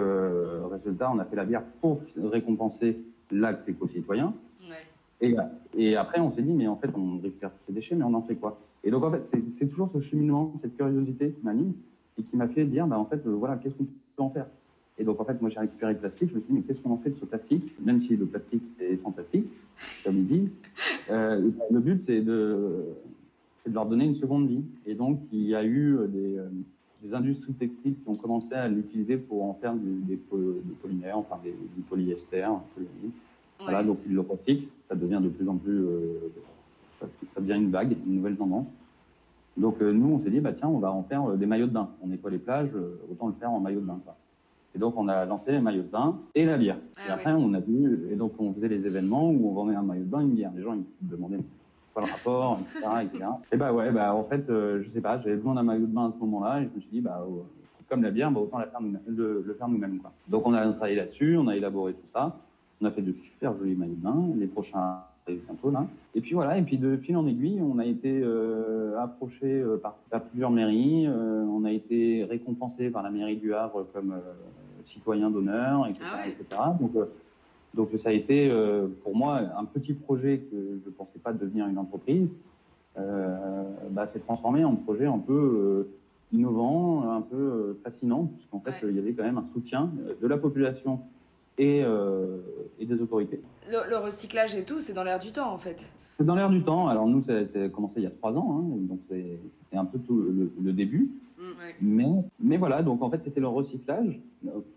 résultat, 0.70 1.10
on 1.12 1.18
a 1.18 1.24
fait 1.24 1.36
la 1.36 1.44
bière 1.44 1.62
pour 1.80 2.00
récompenser 2.22 2.98
l'acte 3.32 3.68
éco-citoyen. 3.68 4.34
Ouais. 4.62 4.76
Et, 5.22 5.34
et 5.76 5.96
après, 5.96 6.20
on 6.20 6.30
s'est 6.30 6.42
dit, 6.42 6.52
mais 6.52 6.66
en 6.66 6.76
fait, 6.76 6.90
on 6.96 7.18
récupère 7.18 7.50
tous 7.50 7.66
ces 7.66 7.72
déchets, 7.72 7.94
mais 7.94 8.04
on 8.04 8.14
en 8.14 8.22
fait 8.22 8.36
quoi? 8.36 8.58
Et 8.82 8.90
donc, 8.90 9.04
en 9.04 9.10
fait, 9.10 9.28
c'est- 9.28 9.66
toujours 9.68 9.90
ce 9.92 10.00
cheminement, 10.00 10.52
cette 10.60 10.74
curiosité 10.76 11.32
qui 11.32 11.44
m'anime 11.44 11.74
et 12.18 12.22
qui 12.22 12.36
m'a 12.36 12.48
fait 12.48 12.64
dire, 12.64 12.86
bah, 12.86 12.98
en 12.98 13.04
fait, 13.04 13.20
euh, 13.26 13.30
voilà, 13.30 13.56
qu'est-ce 13.56 13.74
qu'on 13.74 13.84
peut 13.84 14.22
en 14.22 14.30
faire? 14.30 14.46
Et 14.98 15.04
donc, 15.04 15.20
en 15.20 15.24
fait, 15.24 15.40
moi, 15.40 15.50
j'ai 15.50 15.60
récupéré 15.60 15.92
le 15.92 15.98
plastique. 15.98 16.30
Je 16.30 16.34
me 16.36 16.40
suis 16.40 16.48
dit, 16.48 16.54
mais 16.54 16.62
qu'est-ce 16.62 16.80
qu'on 16.80 16.90
en 16.92 16.96
fait 16.98 17.10
de 17.10 17.16
ce 17.16 17.24
plastique? 17.26 17.74
Même 17.84 18.00
si 18.00 18.16
le 18.16 18.26
plastique, 18.26 18.62
c'est 18.78 18.96
fantastique, 18.96 19.46
comme 20.04 20.16
il 20.16 20.26
dit, 20.26 20.48
euh, 21.10 21.50
le 21.70 21.80
but, 21.80 22.02
c'est 22.02 22.20
de, 22.22 22.84
de 23.66 23.72
leur 23.74 23.86
donner 23.86 24.04
une 24.06 24.16
seconde 24.16 24.48
vie. 24.48 24.64
Et 24.86 24.94
donc, 24.94 25.20
il 25.32 25.42
y 25.42 25.54
a 25.54 25.62
eu 25.64 25.96
euh, 25.98 26.06
des, 26.06 26.38
des 27.02 27.14
industries 27.14 27.54
textiles 27.54 27.94
qui 27.94 28.08
ont 28.08 28.14
commencé 28.14 28.54
à 28.54 28.68
l'utiliser 28.68 29.16
pour 29.16 29.44
en 29.44 29.54
faire 29.54 29.74
du, 29.74 30.00
des, 30.02 30.16
des 30.16 30.74
polymères, 30.82 31.18
enfin 31.18 31.38
des, 31.42 31.50
du 31.50 31.82
polyester, 31.82 32.46
voilà, 33.62 33.82
donc 33.82 33.98
ils 34.06 34.14
le 34.14 34.20
recyclent. 34.20 34.68
Ça 34.88 34.94
devient 34.94 35.20
de 35.22 35.28
plus 35.28 35.48
en 35.48 35.56
plus, 35.56 35.84
euh, 35.84 36.32
ça, 37.00 37.40
devient 37.40 37.56
une 37.56 37.70
vague, 37.70 37.96
une 38.06 38.16
nouvelle 38.16 38.36
tendance. 38.36 38.66
Donc 39.56 39.80
euh, 39.82 39.92
nous, 39.92 40.14
on 40.14 40.20
s'est 40.20 40.30
dit, 40.30 40.40
bah 40.40 40.52
tiens, 40.52 40.68
on 40.68 40.78
va 40.78 40.90
en 40.92 41.02
faire 41.02 41.24
euh, 41.30 41.36
des 41.36 41.46
maillots 41.46 41.66
de 41.66 41.72
bain. 41.72 41.90
On 42.02 42.08
nettoie 42.08 42.30
les 42.30 42.38
plages, 42.38 42.70
autant 43.10 43.28
le 43.28 43.34
faire 43.34 43.50
en 43.50 43.60
maillot 43.60 43.80
de 43.80 43.86
bain. 43.86 44.00
Quoi. 44.04 44.16
Et 44.74 44.78
donc 44.78 44.94
on 44.96 45.08
a 45.08 45.24
lancé 45.26 45.52
les 45.52 45.60
maillots 45.60 45.82
de 45.82 45.88
bain 45.88 46.18
et 46.34 46.44
la 46.44 46.56
bière. 46.56 46.78
Ah 46.96 47.08
et 47.08 47.10
après, 47.12 47.32
on 47.32 47.52
a 47.54 47.60
vu, 47.60 48.08
et 48.10 48.16
donc 48.16 48.32
on 48.38 48.52
faisait 48.54 48.68
les 48.68 48.86
événements 48.86 49.30
où 49.30 49.48
on 49.48 49.52
vendait 49.52 49.74
un 49.74 49.82
maillot 49.82 50.04
de 50.04 50.10
bain 50.10 50.20
et 50.20 50.24
une 50.24 50.34
bière. 50.34 50.52
Les 50.56 50.62
gens 50.62 50.74
ils 50.74 50.84
me 51.06 51.10
demandaient 51.10 51.40
quoi 51.92 52.02
le 52.04 52.10
rapport, 52.12 52.58
etc. 52.60 52.86
etc. 53.02 53.24
Et 53.52 53.56
bah 53.56 53.72
ouais, 53.72 53.90
bah 53.90 54.14
en 54.14 54.24
fait, 54.24 54.48
euh, 54.50 54.82
je 54.82 54.90
sais 54.90 55.00
pas, 55.00 55.18
j'avais 55.20 55.36
besoin 55.36 55.54
d'un 55.54 55.62
maillot 55.62 55.86
de 55.86 55.92
bain 55.92 56.08
à 56.08 56.12
ce 56.12 56.18
moment-là 56.24 56.60
et 56.60 56.68
je 56.70 56.76
me 56.76 56.80
suis 56.80 56.90
dit, 56.90 57.00
bah 57.00 57.24
euh, 57.26 57.40
comme 57.88 58.02
la 58.02 58.10
bière, 58.10 58.30
bah, 58.30 58.40
autant 58.40 58.58
la 58.58 58.66
faire 58.66 58.80
nous- 58.80 58.96
le, 59.06 59.42
le 59.46 59.54
faire 59.54 59.68
nous-mêmes. 59.68 59.98
Quoi. 59.98 60.12
Donc 60.28 60.46
on 60.46 60.54
a 60.54 60.66
travaillé 60.72 60.96
là-dessus, 60.96 61.36
on 61.36 61.48
a 61.48 61.56
élaboré 61.56 61.92
tout 61.94 62.08
ça. 62.12 62.36
On 62.80 62.86
a 62.86 62.90
fait 62.90 63.02
de 63.02 63.12
super 63.12 63.54
jolis 63.58 63.74
maillots 63.74 63.94
de 63.94 64.02
bain. 64.02 64.24
Les 64.36 64.46
prochains 64.46 64.98
bientôt 65.28 65.70
là. 65.70 65.86
Et 66.14 66.20
puis 66.20 66.34
voilà. 66.34 66.56
Et 66.58 66.62
puis 66.62 66.76
de 66.78 66.96
fil 66.96 67.16
en 67.16 67.26
aiguille, 67.26 67.60
on 67.60 67.78
a 67.78 67.84
été 67.84 68.20
euh, 68.24 68.98
approché 68.98 69.60
euh, 69.60 69.76
par, 69.76 69.94
par 70.10 70.22
plusieurs 70.22 70.50
mairies. 70.50 71.06
Euh, 71.06 71.44
on 71.44 71.64
a 71.64 71.70
été 71.72 72.24
récompensé 72.24 72.90
par 72.90 73.02
la 73.02 73.10
mairie 73.10 73.36
du 73.36 73.52
Havre 73.54 73.86
comme 73.92 74.14
citoyen 74.86 75.30
d'honneur, 75.30 75.86
etc., 75.86 76.00
Ah 76.04 76.16
ouais. 76.24 76.30
etc. 76.30 76.62
Donc 76.80 76.92
donc 77.74 77.90
ça 77.96 78.08
a 78.10 78.12
été 78.12 78.50
euh, 78.50 78.86
pour 79.04 79.14
moi 79.16 79.40
un 79.56 79.64
petit 79.64 79.92
projet 79.94 80.38
que 80.50 80.56
je 80.82 80.88
ne 80.88 80.94
pensais 80.94 81.18
pas 81.18 81.32
devenir 81.32 81.66
une 81.68 81.78
entreprise. 81.78 82.28
Euh, 82.98 83.62
bah, 83.90 84.06
s'est 84.08 84.18
transformé 84.18 84.64
en 84.64 84.74
projet 84.74 85.06
un 85.06 85.18
peu 85.18 85.32
euh, 85.32 85.88
innovant, 86.36 87.08
un 87.08 87.20
peu 87.22 87.36
euh, 87.36 87.80
fascinant, 87.84 88.26
puisqu'en 88.36 88.60
fait 88.60 88.70
Ouais. 88.84 88.90
il 88.92 88.96
y 88.96 88.98
avait 88.98 89.12
quand 89.12 89.22
même 89.22 89.38
un 89.38 89.44
soutien 89.54 89.90
de 90.20 90.26
la 90.26 90.36
population 90.36 91.00
et, 91.58 91.82
et 92.78 92.86
des 92.86 93.00
autorités. 93.02 93.40
Le, 93.70 93.88
le 93.90 93.96
recyclage 93.98 94.54
et 94.56 94.64
tout, 94.64 94.80
c'est 94.80 94.92
dans 94.94 95.04
l'air 95.04 95.18
du 95.18 95.30
temps 95.30 95.52
en 95.52 95.58
fait. 95.58 95.84
C'est 96.20 96.26
dans 96.26 96.34
l'air 96.34 96.50
du 96.50 96.60
temps. 96.62 96.86
Alors 96.88 97.08
nous, 97.08 97.22
ça 97.22 97.46
ça 97.46 97.62
a 97.62 97.68
commencé 97.70 97.94
il 98.00 98.02
y 98.02 98.06
a 98.06 98.10
trois 98.10 98.34
ans, 98.36 98.58
hein, 98.60 98.64
donc 98.90 98.98
c'était 99.08 99.76
un 99.78 99.86
peu 99.86 99.98
tout 99.98 100.16
le, 100.20 100.52
le 100.62 100.72
début. 100.74 101.10
Ouais. 101.38 101.74
Mais, 101.80 102.04
mais 102.38 102.58
voilà, 102.58 102.82
donc 102.82 103.00
en 103.02 103.08
fait, 103.08 103.22
c'était 103.24 103.40
le 103.40 103.48
recyclage, 103.48 104.20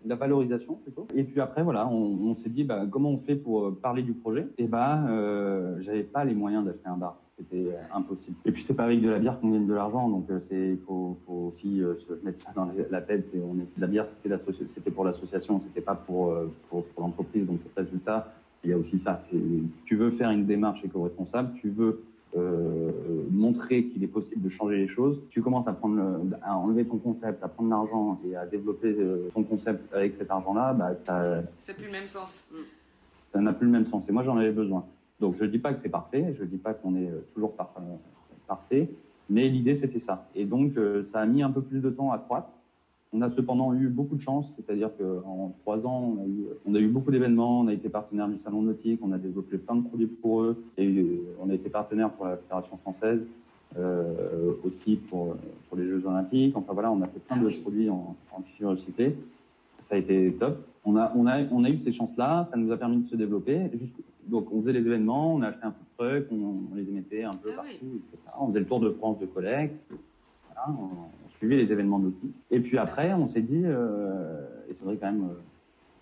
la 0.06 0.14
valorisation 0.14 0.76
plutôt. 0.82 1.06
Et 1.14 1.22
puis 1.22 1.38
après, 1.42 1.62
voilà, 1.62 1.86
on, 1.86 2.30
on 2.30 2.34
s'est 2.34 2.48
dit, 2.48 2.64
bah, 2.64 2.86
comment 2.90 3.10
on 3.10 3.18
fait 3.18 3.36
pour 3.36 3.66
euh, 3.66 3.78
parler 3.82 4.02
du 4.02 4.14
projet? 4.14 4.48
Et 4.56 4.66
bah, 4.66 5.04
euh, 5.06 5.76
j'avais 5.82 6.02
pas 6.04 6.24
les 6.24 6.34
moyens 6.34 6.64
d'acheter 6.64 6.86
un 6.88 6.96
bar. 6.96 7.18
C'était 7.36 7.66
euh, 7.66 7.76
impossible. 7.94 8.36
Et 8.46 8.50
puis 8.52 8.62
c'est 8.62 8.72
pas 8.72 8.84
avec 8.84 9.02
de 9.02 9.10
la 9.10 9.18
bière 9.18 9.38
qu'on 9.38 9.50
gagne 9.50 9.66
de 9.66 9.74
l'argent, 9.74 10.08
donc 10.08 10.30
euh, 10.30 10.40
c'est 10.48 10.78
faut, 10.86 11.18
faut 11.26 11.50
aussi 11.52 11.82
se 11.98 12.24
mettre 12.24 12.38
ça 12.38 12.52
dans 12.56 12.66
la- 12.90 13.02
tête. 13.02 13.26
C'est 13.26 13.42
on 13.42 13.60
est 13.60 13.66
la 13.78 13.86
bière, 13.86 14.06
c'était 14.06 14.90
pour 14.90 15.04
l'association, 15.04 15.60
c'était 15.60 15.82
pas 15.82 15.94
pour 15.94 16.32
pour, 16.70 16.84
pour 16.86 17.02
l'entreprise. 17.02 17.44
Donc 17.46 17.58
résultat, 17.76 18.32
il 18.64 18.70
y 18.70 18.72
a 18.72 18.78
aussi 18.78 18.98
ça. 18.98 19.18
Tu 19.84 19.96
veux 19.96 20.10
faire 20.10 20.30
une 20.30 20.46
démarche 20.46 20.84
éco-responsable, 20.84 21.52
tu 21.54 21.70
veux 21.70 22.02
euh, 22.36 22.90
montrer 23.30 23.84
qu'il 23.84 24.02
est 24.02 24.08
possible 24.08 24.42
de 24.42 24.48
changer 24.48 24.76
les 24.76 24.88
choses. 24.88 25.20
Tu 25.30 25.40
commences 25.40 25.68
à 25.68 25.72
prendre 25.72 25.96
le, 25.96 26.36
à 26.42 26.56
enlever 26.56 26.84
ton 26.84 26.98
concept, 26.98 27.42
à 27.44 27.48
prendre 27.48 27.70
l'argent 27.70 28.18
et 28.26 28.34
à 28.34 28.44
développer 28.46 28.88
euh, 28.88 29.28
ton 29.32 29.44
concept 29.44 29.92
avec 29.94 30.14
cet 30.14 30.30
argent-là, 30.30 30.72
bah, 30.72 30.96
C'est 31.58 31.76
plus 31.76 31.86
le 31.86 31.92
même 31.92 32.06
sens. 32.06 32.48
ça 33.32 33.40
n'a 33.40 33.52
plus 33.52 33.66
le 33.66 33.72
même 33.72 33.86
sens. 33.86 34.08
Et 34.08 34.12
moi, 34.12 34.22
j'en 34.24 34.36
avais 34.36 34.50
besoin. 34.50 34.84
Donc, 35.20 35.36
je 35.36 35.44
dis 35.44 35.58
pas 35.58 35.72
que 35.72 35.78
c'est 35.78 35.90
parfait, 35.90 36.34
je 36.38 36.44
dis 36.44 36.56
pas 36.56 36.74
qu'on 36.74 36.96
est 36.96 37.08
toujours 37.34 37.54
parfait, 38.48 38.90
mais 39.30 39.48
l'idée, 39.48 39.76
c'était 39.76 40.00
ça. 40.00 40.28
Et 40.34 40.44
donc, 40.44 40.72
ça 41.06 41.20
a 41.20 41.26
mis 41.26 41.42
un 41.42 41.50
peu 41.50 41.62
plus 41.62 41.80
de 41.80 41.88
temps 41.90 42.10
à 42.10 42.18
croître. 42.18 42.48
On 43.16 43.22
a 43.22 43.30
cependant 43.30 43.72
eu 43.74 43.86
beaucoup 43.86 44.16
de 44.16 44.20
chance, 44.20 44.52
c'est-à-dire 44.56 44.90
qu'en 44.98 45.54
trois 45.60 45.86
ans, 45.86 46.16
on 46.66 46.74
a 46.74 46.80
eu, 46.80 46.88
beaucoup 46.88 47.12
d'événements, 47.12 47.60
on 47.60 47.68
a 47.68 47.72
été 47.72 47.88
partenaire 47.88 48.26
du 48.26 48.40
Salon 48.40 48.62
Nautique, 48.62 48.98
on 49.04 49.12
a 49.12 49.18
développé 49.18 49.56
plein 49.56 49.76
de 49.76 49.86
produits 49.86 50.08
pour 50.08 50.42
eux, 50.42 50.64
et 50.76 51.20
on 51.40 51.48
a 51.48 51.54
été 51.54 51.70
partenaire 51.70 52.10
pour 52.10 52.26
la 52.26 52.36
Fédération 52.38 52.76
française, 52.78 53.28
euh, 53.78 54.54
aussi 54.64 54.96
pour, 54.96 55.36
pour 55.68 55.78
les 55.78 55.86
Jeux 55.86 56.04
Olympiques. 56.04 56.56
Enfin 56.56 56.72
voilà, 56.72 56.90
on 56.90 57.00
a 57.02 57.06
fait 57.06 57.20
plein 57.20 57.36
de 57.36 57.50
produits 57.62 57.88
en, 57.88 58.16
en 58.32 58.40
tissu 58.40 58.66
recyclé. 58.66 59.16
Ça 59.78 59.94
a 59.94 59.98
été 59.98 60.32
top. 60.32 60.58
On 60.84 60.96
a, 60.96 61.12
on 61.14 61.28
a, 61.28 61.44
on 61.52 61.62
a 61.62 61.70
eu 61.70 61.78
ces 61.78 61.92
chances-là, 61.92 62.42
ça 62.42 62.56
nous 62.56 62.72
a 62.72 62.76
permis 62.76 63.02
de 63.02 63.08
se 63.08 63.14
développer. 63.14 63.70
donc 64.26 64.52
on 64.52 64.60
faisait 64.60 64.72
les 64.72 64.80
événements, 64.84 65.34
on 65.34 65.42
a 65.42 65.48
acheté 65.48 65.64
un 65.64 65.70
food 65.70 65.86
truck, 65.96 66.26
on, 66.32 66.72
on 66.72 66.74
les 66.74 66.88
émettait 66.88 67.22
un 67.22 67.30
peu 67.30 67.50
ah 67.52 67.56
partout, 67.58 68.00
etc. 68.12 68.18
On 68.40 68.48
faisait 68.48 68.58
le 68.58 68.66
tour 68.66 68.80
de 68.80 68.90
France 68.90 69.20
de 69.20 69.26
collecte. 69.26 69.76
Voilà, 70.48 70.76
on, 70.80 71.23
suivi 71.38 71.56
les 71.56 71.70
événements 71.72 71.98
d'outils. 71.98 72.32
Et 72.50 72.60
puis 72.60 72.78
après, 72.78 73.12
on 73.14 73.26
s'est 73.26 73.42
dit, 73.42 73.62
euh, 73.64 74.46
et 74.68 74.74
c'est 74.74 74.84
vrai 74.84 74.96
quand 74.96 75.10
même 75.10 75.24
euh, 75.24 75.34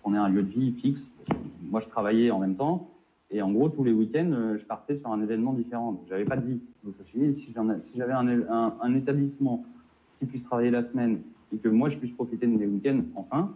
qu'on 0.01 0.13
est 0.13 0.17
un 0.17 0.29
lieu 0.29 0.43
de 0.43 0.49
vie 0.49 0.71
fixe. 0.71 1.15
Moi, 1.61 1.79
je 1.79 1.87
travaillais 1.87 2.31
en 2.31 2.39
même 2.39 2.55
temps. 2.55 2.89
Et 3.31 3.41
en 3.41 3.51
gros, 3.51 3.69
tous 3.69 3.83
les 3.83 3.91
week-ends, 3.91 4.31
euh, 4.31 4.57
je 4.57 4.65
partais 4.65 4.95
sur 4.95 5.11
un 5.11 5.21
événement 5.21 5.53
différent. 5.53 5.93
Donc, 5.93 6.03
j'avais 6.07 6.25
pas 6.25 6.37
de 6.37 6.45
vie. 6.45 6.61
Donc, 6.83 6.93
je 6.97 7.03
me 7.03 7.07
suis 7.07 7.19
dit, 7.19 7.33
si 7.33 7.53
j'avais 7.97 8.13
un, 8.13 8.73
un, 8.81 8.95
établissement 8.95 9.65
qui 10.19 10.25
puisse 10.27 10.43
travailler 10.43 10.71
la 10.71 10.83
semaine 10.83 11.21
et 11.51 11.57
que 11.57 11.69
moi, 11.69 11.89
je 11.89 11.97
puisse 11.97 12.11
profiter 12.11 12.45
de 12.45 12.55
mes 12.55 12.67
week-ends 12.67 13.01
enfin, 13.15 13.55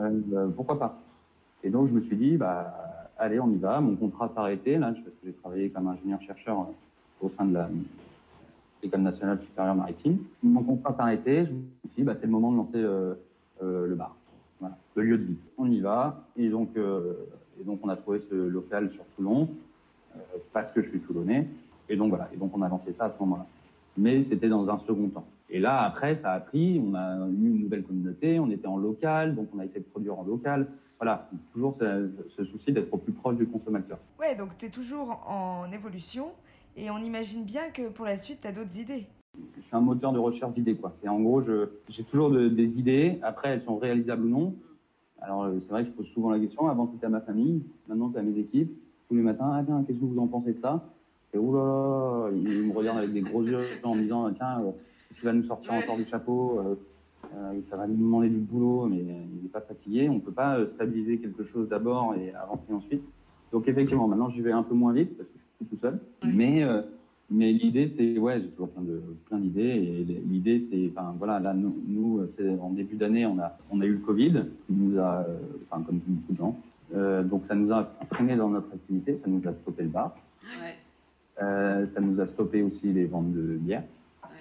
euh, 0.00 0.48
pourquoi 0.56 0.78
pas? 0.78 0.98
Et 1.62 1.70
donc, 1.70 1.88
je 1.88 1.92
me 1.92 2.00
suis 2.00 2.16
dit, 2.16 2.36
bah, 2.36 3.10
allez, 3.18 3.40
on 3.40 3.50
y 3.50 3.56
va. 3.56 3.80
Mon 3.80 3.96
contrat 3.96 4.28
s'arrêtait, 4.28 4.78
là, 4.78 4.92
parce 4.92 5.00
que 5.00 5.10
j'ai 5.24 5.32
travaillé 5.32 5.70
comme 5.70 5.88
ingénieur-chercheur 5.88 6.68
au 7.20 7.28
sein 7.28 7.44
de 7.44 7.54
la, 7.54 7.68
l'École 8.82 9.02
nationale 9.02 9.40
supérieure 9.40 9.74
maritime. 9.74 10.18
Mon 10.42 10.62
contrat 10.62 10.92
s'est 10.92 11.02
arrêté. 11.02 11.46
Je 11.46 11.52
me 11.52 11.62
suis 11.80 11.90
dit, 11.96 12.02
bah, 12.02 12.14
c'est 12.14 12.26
le 12.26 12.32
moment 12.32 12.52
de 12.52 12.56
lancer 12.56 12.76
euh, 12.76 13.14
euh, 13.62 13.86
le 13.86 13.94
bar, 13.94 14.16
le 14.94 15.02
lieu 15.02 15.18
de 15.18 15.24
vie. 15.24 15.36
On 15.56 15.70
y 15.70 15.80
va. 15.80 16.24
Et 16.36 16.48
donc, 16.48 16.76
euh, 16.76 17.14
on 17.66 17.88
a 17.88 17.96
trouvé 17.96 18.20
ce 18.20 18.34
local 18.34 18.90
sur 18.90 19.04
Toulon 19.16 19.48
parce 20.52 20.72
que 20.72 20.82
je 20.82 20.88
suis 20.88 21.00
toulonnais. 21.00 21.46
Et 21.88 21.96
donc, 21.96 22.10
voilà. 22.10 22.28
Et 22.32 22.36
donc, 22.36 22.56
on 22.56 22.62
a 22.62 22.68
lancé 22.68 22.92
ça 22.92 23.06
à 23.06 23.10
ce 23.10 23.18
moment-là. 23.20 23.46
Mais 23.96 24.22
c'était 24.22 24.48
dans 24.48 24.68
un 24.68 24.78
second 24.78 25.08
temps. 25.08 25.26
Et 25.50 25.58
là, 25.58 25.82
après, 25.82 26.14
ça 26.14 26.32
a 26.32 26.40
pris. 26.40 26.80
On 26.84 26.94
a 26.94 27.26
eu 27.28 27.48
une 27.48 27.60
nouvelle 27.62 27.82
communauté. 27.82 28.38
On 28.38 28.50
était 28.50 28.66
en 28.66 28.76
local. 28.76 29.34
Donc, 29.34 29.48
on 29.54 29.58
a 29.58 29.64
essayé 29.64 29.80
de 29.80 29.86
produire 29.86 30.18
en 30.18 30.24
local. 30.24 30.68
Voilà, 30.98 31.28
toujours 31.52 31.76
ce, 31.76 32.10
ce 32.36 32.44
souci 32.44 32.72
d'être 32.72 32.92
au 32.92 32.96
plus 32.98 33.12
proche 33.12 33.36
du 33.36 33.46
consommateur. 33.46 33.98
Ouais, 34.18 34.34
donc 34.34 34.56
tu 34.58 34.66
es 34.66 34.68
toujours 34.68 35.24
en 35.28 35.70
évolution. 35.70 36.32
Et 36.76 36.90
on 36.90 36.98
imagine 36.98 37.44
bien 37.44 37.70
que 37.70 37.88
pour 37.88 38.04
la 38.04 38.16
suite, 38.16 38.40
tu 38.42 38.48
as 38.48 38.52
d'autres 38.52 38.78
idées. 38.78 39.06
Je 39.56 39.62
suis 39.62 39.76
un 39.76 39.80
moteur 39.80 40.12
de 40.12 40.18
recherche 40.18 40.52
d'idées. 40.54 40.74
Quoi. 40.74 40.92
C'est 40.94 41.08
en 41.08 41.20
gros, 41.20 41.40
j'ai 41.40 42.04
toujours 42.04 42.30
des 42.30 42.78
idées. 42.80 43.18
Après, 43.22 43.48
elles 43.50 43.60
sont 43.60 43.76
réalisables 43.76 44.24
ou 44.24 44.28
non. 44.28 44.54
Alors, 45.20 45.44
euh, 45.44 45.58
c'est 45.60 45.70
vrai 45.70 45.82
que 45.82 45.88
je 45.88 45.92
pose 45.94 46.06
souvent 46.08 46.30
la 46.30 46.38
question. 46.38 46.68
Avant, 46.68 46.88
c'était 46.92 47.06
à 47.06 47.08
ma 47.08 47.20
famille. 47.20 47.62
Maintenant, 47.88 48.10
c'est 48.12 48.20
à 48.20 48.22
mes 48.22 48.38
équipes. 48.38 48.70
Tous 49.08 49.14
les 49.14 49.22
matins, 49.22 49.50
ah, 49.52 49.62
tiens, 49.64 49.82
qu'est-ce 49.86 49.98
que 49.98 50.04
vous 50.04 50.18
en 50.18 50.28
pensez 50.28 50.52
de 50.52 50.58
ça? 50.60 50.84
Et 51.34 51.38
oulala, 51.38 52.30
ils 52.32 52.68
me 52.68 52.72
regardent 52.72 52.98
avec 52.98 53.12
des 53.12 53.20
gros 53.20 53.42
yeux 53.42 53.58
en 53.82 53.94
me 53.94 54.02
disant, 54.02 54.30
tiens, 54.32 54.60
euh, 54.60 54.70
qu'est-ce 55.08 55.20
qui 55.20 55.26
va 55.26 55.32
nous 55.32 55.42
sortir 55.42 55.72
encore 55.74 55.96
du 55.96 56.04
chapeau? 56.04 56.60
Euh, 56.60 56.74
Ça 57.64 57.76
va 57.76 57.86
nous 57.86 57.96
demander 57.96 58.28
du 58.28 58.38
boulot, 58.38 58.86
mais 58.86 58.98
il 58.98 59.42
n'est 59.42 59.48
pas 59.52 59.60
fatigué. 59.60 60.08
On 60.08 60.14
ne 60.14 60.20
peut 60.20 60.32
pas 60.32 60.64
stabiliser 60.68 61.18
quelque 61.18 61.42
chose 61.42 61.68
d'abord 61.68 62.14
et 62.14 62.32
avancer 62.34 62.72
ensuite. 62.72 63.02
Donc, 63.52 63.66
effectivement, 63.68 64.06
maintenant, 64.06 64.30
j'y 64.30 64.40
vais 64.40 64.52
un 64.52 64.62
peu 64.62 64.74
moins 64.74 64.92
vite 64.92 65.16
parce 65.16 65.28
que 65.28 65.37
tout 65.66 65.78
seul. 65.80 65.98
Mais, 66.24 66.62
euh, 66.62 66.82
mais 67.30 67.52
l'idée, 67.52 67.86
c'est, 67.86 68.18
ouais, 68.18 68.40
j'ai 68.40 68.48
toujours 68.48 68.70
plein 68.70 68.82
de 68.82 69.00
plein 69.26 69.38
d'idées. 69.38 69.60
Et 69.62 70.04
l'idée, 70.28 70.58
c'est, 70.58 70.90
enfin, 70.90 71.14
voilà, 71.18 71.40
là, 71.40 71.54
nous, 71.54 71.76
nous 71.86 72.26
c'est 72.28 72.48
en 72.48 72.70
début 72.70 72.96
d'année, 72.96 73.26
on 73.26 73.38
a, 73.38 73.56
on 73.70 73.80
a 73.80 73.86
eu 73.86 73.92
le 73.92 73.98
Covid, 73.98 74.44
qui 74.66 74.72
nous 74.72 74.98
a, 74.98 75.24
euh, 75.28 75.38
enfin, 75.70 75.82
comme 75.82 76.00
beaucoup 76.06 76.32
de 76.32 76.38
gens. 76.38 76.56
Euh, 76.94 77.22
donc, 77.22 77.44
ça 77.44 77.54
nous 77.54 77.72
a 77.72 77.92
freiné 78.10 78.36
dans 78.36 78.48
notre 78.48 78.72
activité, 78.72 79.16
ça 79.16 79.28
nous 79.28 79.46
a 79.46 79.52
stoppé 79.52 79.82
le 79.82 79.90
bar. 79.90 80.16
Ouais. 80.42 80.74
Euh, 81.42 81.86
ça 81.86 82.00
nous 82.00 82.20
a 82.20 82.26
stoppé 82.26 82.62
aussi 82.62 82.92
les 82.92 83.04
ventes 83.04 83.32
de 83.32 83.56
bière. 83.56 83.84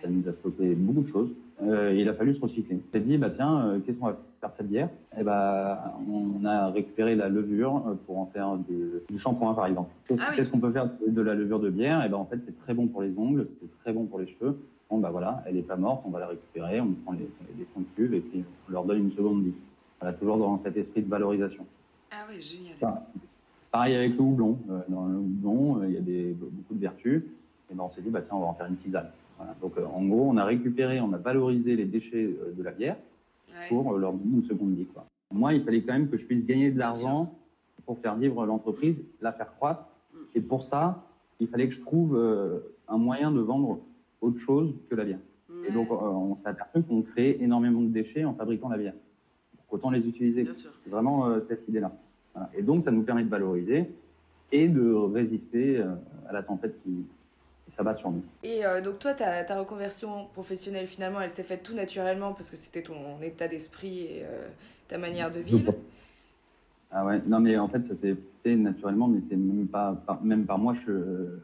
Ça 0.02 0.10
nous 0.10 0.28
a 0.30 0.34
stoppé 0.34 0.76
beaucoup 0.76 1.02
de 1.02 1.08
choses. 1.08 1.30
Euh, 1.64 1.94
il 1.96 2.08
a 2.08 2.14
fallu 2.14 2.34
se 2.34 2.40
recycler. 2.40 2.76
On 2.76 2.92
s'est 2.94 3.00
dit, 3.00 3.18
bah 3.18 3.32
tiens, 3.32 3.82
qu'est-ce 3.84 3.98
qu'on 3.98 4.08
va 4.08 4.14
faire? 4.14 4.22
De 4.46 4.54
cette 4.54 4.68
bière 4.68 4.90
eh 5.20 5.24
bah, 5.24 5.96
on 6.10 6.46
a 6.46 6.68
récupéré 6.70 7.16
la 7.16 7.28
levure 7.28 7.84
euh, 7.88 7.94
pour 8.06 8.20
en 8.20 8.28
faire 8.28 8.58
du 8.58 9.18
shampoing, 9.18 9.54
par 9.54 9.66
exemple. 9.66 9.90
Ah 10.12 10.32
qu'est-ce 10.36 10.50
qu'on 10.50 10.60
peut 10.60 10.72
faire 10.72 10.90
de 11.06 11.22
la 11.22 11.34
levure 11.34 11.60
de 11.60 11.70
bière? 11.70 12.04
Eh 12.06 12.10
ben, 12.10 12.18
en 12.18 12.26
fait, 12.26 12.40
c'est 12.46 12.58
très 12.60 12.74
bon 12.74 12.88
pour 12.88 13.02
les 13.02 13.18
ongles, 13.18 13.48
c'est 13.60 13.80
très 13.80 13.94
bon 13.94 14.06
pour 14.06 14.20
les 14.20 14.28
cheveux. 14.28 14.60
Bon, 14.90 15.00
bah 15.00 15.10
voilà, 15.10 15.44
elle 15.46 15.58
est 15.58 15.64
pas 15.64 15.76
morte, 15.76 16.04
on 16.06 16.12
va 16.12 16.20
la 16.20 16.28
récupérer, 16.28 16.80
on 16.80 16.94
prend 17.04 17.14
les, 17.14 17.30
les 17.58 17.66
fonds 17.74 17.82
de 17.82 17.86
cuve 17.96 18.14
et 18.14 18.22
puis 18.22 18.44
on 18.70 18.72
leur 18.72 18.86
donne 18.86 19.00
une 19.00 19.12
seconde 19.12 19.44
vie. 19.44 19.54
Voilà, 20.00 20.16
toujours 20.16 20.38
dans 20.38 20.60
cet 20.60 20.78
esprit 20.78 21.02
de 21.02 21.10
valorisation. 21.10 21.66
Ah 22.12 22.26
oui, 22.30 22.42
génial. 22.42 23.02
pareil 23.72 23.96
avec 23.96 24.16
le 24.16 24.22
houblon. 24.22 24.58
dans 24.88 25.08
le 25.08 25.18
houblon, 25.18 25.84
il 25.84 25.94
y 25.94 25.98
a 25.98 26.02
des, 26.02 26.36
beaucoup 26.40 26.76
de 26.76 26.80
vertus. 26.80 27.24
Et 27.70 27.74
ben, 27.74 27.84
on 27.84 27.90
s'est 27.90 28.02
dit, 28.02 28.10
bah 28.10 28.22
tiens, 28.22 28.38
on 28.38 28.42
va 28.42 28.48
en 28.48 28.54
faire 28.54 28.68
une 28.68 28.78
tisane. 28.78 29.10
Donc, 29.62 29.78
euh, 29.78 29.86
en 29.86 30.04
gros, 30.06 30.30
on 30.30 30.38
a 30.38 30.46
récupéré, 30.46 31.00
on 31.02 31.14
a 31.14 31.18
valorisé 31.18 31.76
les 31.76 31.86
déchets 31.86 32.26
euh, 32.26 32.54
de 32.58 32.64
la 32.64 32.72
bière 32.72 32.96
pour 33.70 33.94
euh, 33.94 33.98
leur 33.98 34.14
donner 34.14 34.38
une 34.38 34.44
seconde 34.44 34.76
vie. 34.76 34.86
Quoi. 34.86 35.06
Moi, 35.34 35.54
il 35.54 35.64
fallait 35.64 35.82
quand 35.82 35.94
même 35.94 36.10
que 36.10 36.18
je 36.18 36.26
puisse 36.26 36.46
gagner 36.46 36.72
de 36.72 36.80
l'argent 36.80 37.34
pour 37.86 38.00
faire 38.00 38.16
vivre 38.16 38.46
l'entreprise, 38.46 39.04
la 39.22 39.32
faire 39.32 39.56
croître. 39.56 39.88
Mm. 40.14 40.18
Et 40.36 40.42
pour 40.42 40.64
ça, 40.64 41.04
il 41.40 41.48
fallait 41.48 41.68
que 41.68 41.74
je 41.74 41.82
trouve 41.82 42.20
un 42.88 42.98
moyen 42.98 43.32
de 43.32 43.40
vendre 43.40 43.80
autre 44.22 44.40
chose 44.40 44.76
que 44.90 44.96
la 44.96 45.06
bière. 45.06 45.20
Et 45.68 45.72
donc, 45.72 45.92
on 45.92 46.36
s'est 46.36 46.48
aperçu 46.48 46.82
qu'on 46.82 47.04
crée 47.04 47.38
énormément 47.40 47.82
de 47.82 47.90
déchets 47.90 48.26
en 48.26 48.34
fabriquant 48.34 48.70
la 48.70 48.78
bière. 48.78 48.94
Donc, 48.94 49.66
autant 49.70 49.92
les 49.92 50.08
utiliser. 50.08 50.52
C'est 50.52 50.90
vraiment 50.90 51.40
cette 51.42 51.68
idée-là. 51.68 51.92
Et 52.56 52.64
donc, 52.64 52.84
ça 52.84 52.92
nous 52.92 53.04
permet 53.04 53.24
de 53.24 53.30
valoriser 53.30 53.86
et 54.52 54.68
de 54.68 54.92
résister 54.92 55.80
à 56.28 56.34
la 56.34 56.42
tempête 56.42 56.82
qui, 56.82 57.06
ça 57.68 57.84
va 57.84 57.94
sur 57.94 58.12
nous. 58.12 58.24
Et 58.44 58.66
euh, 58.66 58.82
donc 58.82 59.00
toi, 59.00 59.14
ta, 59.14 59.44
ta, 59.44 59.60
reconversion 59.60 60.28
professionnelle, 60.34 60.88
finalement, 60.88 61.22
elle 61.22 61.32
s'est 61.32 61.44
faite 61.44 61.64
tout 61.64 61.76
naturellement 61.76 62.34
parce 62.34 62.50
que 62.50 62.58
c'était 62.58 62.82
ton 62.82 63.22
état 63.22 63.48
d'esprit 63.48 64.00
et 64.00 64.24
euh, 64.24 64.48
ta 64.88 64.98
manière 64.98 65.32
de 65.32 65.40
vivre. 65.40 65.74
Ah 66.90 67.06
ouais, 67.06 67.22
non 67.28 67.42
mais 67.42 67.58
en 67.58 67.68
fait 67.68 67.86
ça 67.86 67.96
s'est 67.96 68.16
fait 68.44 68.56
naturellement, 68.56 69.10
mais 69.10 69.20
c'est 69.20 69.36
même 69.36 69.68
pas, 69.68 70.02
même 70.24 70.46
par 70.46 70.58
moi, 70.58 70.74
je, 70.74 70.94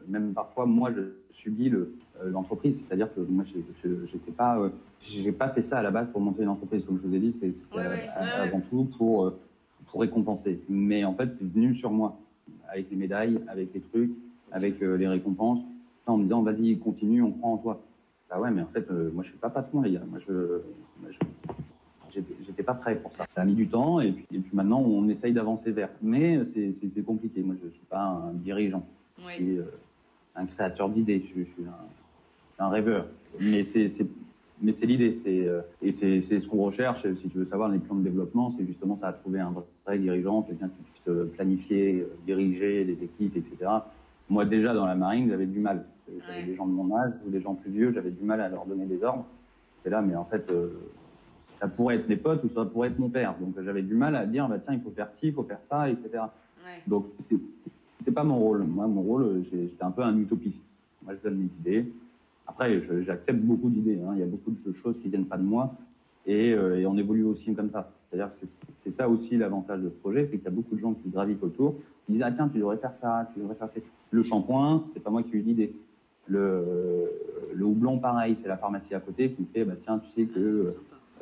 même 0.08 0.32
parfois 0.32 0.64
moi 0.64 0.90
je 0.90 1.02
subis 1.34 1.68
le 1.68 1.94
euh, 2.22 2.30
l'entreprise, 2.30 2.82
c'est-à-dire 2.82 3.14
que 3.14 3.20
moi 3.20 3.44
j'étais 3.44 4.32
pas, 4.32 4.70
j'ai 5.02 5.32
pas 5.32 5.50
fait 5.50 5.60
ça 5.60 5.80
à 5.80 5.82
la 5.82 5.90
base 5.90 6.08
pour 6.10 6.22
monter 6.22 6.44
une 6.44 6.48
entreprise, 6.48 6.82
comme 6.86 6.98
je 6.98 7.06
vous 7.06 7.14
ai 7.14 7.18
dit, 7.18 7.32
c'est 7.32 7.52
avant 7.76 8.60
tout 8.70 8.88
pour 8.96 9.34
pour 9.88 10.00
récompenser. 10.00 10.60
Mais 10.70 11.04
en 11.04 11.12
fait 11.12 11.34
c'est 11.34 11.46
venu 11.46 11.74
sur 11.74 11.90
moi, 11.90 12.16
avec 12.70 12.90
les 12.90 12.96
médailles, 12.96 13.38
avec 13.46 13.74
les 13.74 13.82
trucs, 13.82 14.12
avec 14.50 14.80
les 14.80 15.08
récompenses 15.08 15.60
en 16.12 16.18
me 16.18 16.24
disant 16.24 16.42
vas-y 16.42 16.78
continue, 16.78 17.22
on 17.22 17.32
prend 17.32 17.54
en 17.54 17.58
toi. 17.58 17.82
Bah 18.30 18.40
ouais, 18.40 18.50
mais 18.50 18.62
en 18.62 18.66
fait, 18.66 18.90
euh, 18.90 19.10
moi 19.12 19.22
je 19.22 19.30
suis 19.30 19.38
pas 19.38 19.50
patron 19.50 19.82
les 19.82 19.92
gars. 19.92 20.02
Moi 20.08 20.18
je, 20.20 20.60
j'étais 22.46 22.62
pas 22.62 22.74
prêt 22.74 22.96
pour 22.96 23.14
ça. 23.14 23.24
Ça 23.34 23.42
a 23.42 23.44
mis 23.44 23.54
du 23.54 23.68
temps 23.68 24.00
et 24.00 24.12
puis, 24.12 24.26
et 24.32 24.38
puis 24.38 24.50
maintenant 24.54 24.80
on 24.80 25.08
essaye 25.08 25.32
d'avancer 25.32 25.72
vers. 25.72 25.90
Mais 26.02 26.42
c'est 26.44 27.04
compliqué. 27.04 27.42
Moi 27.42 27.56
je 27.62 27.68
suis 27.68 27.86
pas 27.88 28.02
un 28.02 28.32
dirigeant. 28.32 28.86
Je 29.18 29.28
suis 29.30 29.58
euh, 29.58 29.64
un 30.34 30.46
créateur 30.46 30.88
d'idées. 30.88 31.24
Je, 31.36 31.44
suis 31.44 31.64
un, 31.64 32.64
un, 32.64 32.68
rêveur. 32.68 33.06
Mais 33.40 33.64
c'est 33.64 33.88
mais 34.62 34.72
c'est 34.72 34.86
l'idée, 34.86 35.12
c'est 35.12 35.46
euh, 35.46 35.60
et 35.82 35.92
c'est 35.92 36.20
ce 36.22 36.48
qu'on 36.48 36.62
recherche. 36.64 37.02
Si 37.16 37.28
tu 37.28 37.38
veux 37.38 37.44
savoir 37.44 37.68
les 37.68 37.78
plans 37.78 37.96
de 37.96 38.04
développement, 38.04 38.52
c'est 38.52 38.64
justement 38.64 38.96
ça 38.96 39.08
à 39.08 39.12
trouver 39.12 39.40
un 39.40 39.52
vrai 39.84 39.98
dirigeant, 39.98 40.42
quelqu'un 40.42 40.68
qui 40.68 40.82
puisse 40.82 41.16
planifier, 41.34 42.06
diriger 42.24 42.84
les 42.84 43.02
équipes, 43.02 43.36
etc. 43.36 43.70
Moi 44.30 44.44
déjà 44.44 44.72
dans 44.72 44.86
la 44.86 44.94
marine, 44.94 45.28
j'avais 45.28 45.46
du 45.46 45.58
mal. 45.58 45.84
J'avais 46.26 46.44
des 46.44 46.54
gens 46.54 46.66
de 46.66 46.72
mon 46.72 46.94
âge 46.96 47.12
ou 47.26 47.30
des 47.30 47.40
gens 47.40 47.54
plus 47.54 47.70
vieux, 47.70 47.92
j'avais 47.92 48.10
du 48.10 48.24
mal 48.24 48.40
à 48.40 48.48
leur 48.48 48.66
donner 48.66 48.86
des 48.86 49.02
ordres. 49.02 49.24
C'est 49.82 49.90
là, 49.90 50.02
mais 50.02 50.14
en 50.16 50.24
fait, 50.24 50.50
euh, 50.50 50.68
ça 51.60 51.68
pourrait 51.68 51.96
être 51.96 52.08
mes 52.08 52.16
potes 52.16 52.44
ou 52.44 52.50
ça 52.54 52.64
pourrait 52.64 52.88
être 52.88 52.98
mon 52.98 53.08
père. 53.08 53.34
Donc 53.40 53.54
j'avais 53.62 53.82
du 53.82 53.94
mal 53.94 54.16
à 54.16 54.26
dire, 54.26 54.48
bah, 54.48 54.58
tiens, 54.58 54.74
il 54.74 54.80
faut 54.80 54.90
faire 54.90 55.10
ci, 55.10 55.28
il 55.28 55.32
faut 55.32 55.44
faire 55.44 55.62
ça, 55.62 55.88
etc. 55.88 56.08
Ouais. 56.14 56.82
Donc 56.86 57.06
c'était 57.98 58.12
pas 58.12 58.24
mon 58.24 58.38
rôle. 58.38 58.64
Moi, 58.64 58.86
mon 58.86 59.02
rôle, 59.02 59.44
j'étais 59.50 59.84
un 59.84 59.90
peu 59.90 60.02
un 60.02 60.16
utopiste. 60.18 60.62
Moi, 61.02 61.14
je 61.14 61.28
donne 61.28 61.38
mes 61.38 61.50
idées. 61.60 61.92
Après, 62.46 62.80
j'accepte 63.02 63.40
beaucoup 63.40 63.70
d'idées. 63.70 64.00
Hein. 64.06 64.12
Il 64.14 64.20
y 64.20 64.22
a 64.22 64.26
beaucoup 64.26 64.50
de 64.50 64.72
choses 64.74 64.98
qui 65.00 65.08
viennent 65.08 65.26
pas 65.26 65.38
de 65.38 65.42
moi. 65.42 65.74
Et, 66.26 66.52
euh, 66.52 66.80
et 66.80 66.86
on 66.86 66.96
évolue 66.96 67.24
aussi 67.24 67.54
comme 67.54 67.70
ça. 67.70 67.90
C'est-à-dire 68.14 68.30
que 68.30 68.46
c'est 68.82 68.90
ça 68.90 69.08
aussi 69.08 69.36
l'avantage 69.36 69.80
de 69.80 69.88
ce 69.88 69.94
projet, 69.94 70.26
c'est 70.26 70.36
qu'il 70.36 70.44
y 70.44 70.48
a 70.48 70.52
beaucoup 70.52 70.76
de 70.76 70.80
gens 70.80 70.94
qui 70.94 71.08
gravitent 71.08 71.42
autour, 71.42 71.74
qui 72.06 72.12
disent 72.12 72.22
ah 72.24 72.30
tiens 72.30 72.48
tu 72.48 72.58
devrais 72.58 72.76
faire 72.76 72.94
ça, 72.94 73.28
tu 73.34 73.40
devrais 73.40 73.56
faire 73.56 73.68
ça. 73.68 73.80
Le 74.10 74.22
shampoing, 74.22 74.84
c'est 74.86 75.02
pas 75.02 75.10
moi 75.10 75.22
qui 75.22 75.34
ai 75.34 75.38
eu 75.40 75.42
l'idée. 75.42 75.74
Le, 76.26 77.10
le 77.54 77.64
houblon, 77.64 77.98
pareil, 77.98 78.36
c'est 78.36 78.48
la 78.48 78.56
pharmacie 78.56 78.94
à 78.94 79.00
côté 79.00 79.32
qui 79.32 79.42
me 79.42 79.46
fait, 79.46 79.64
bah, 79.64 79.74
tiens, 79.82 79.98
tu 79.98 80.10
sais 80.10 80.26
que 80.26 80.64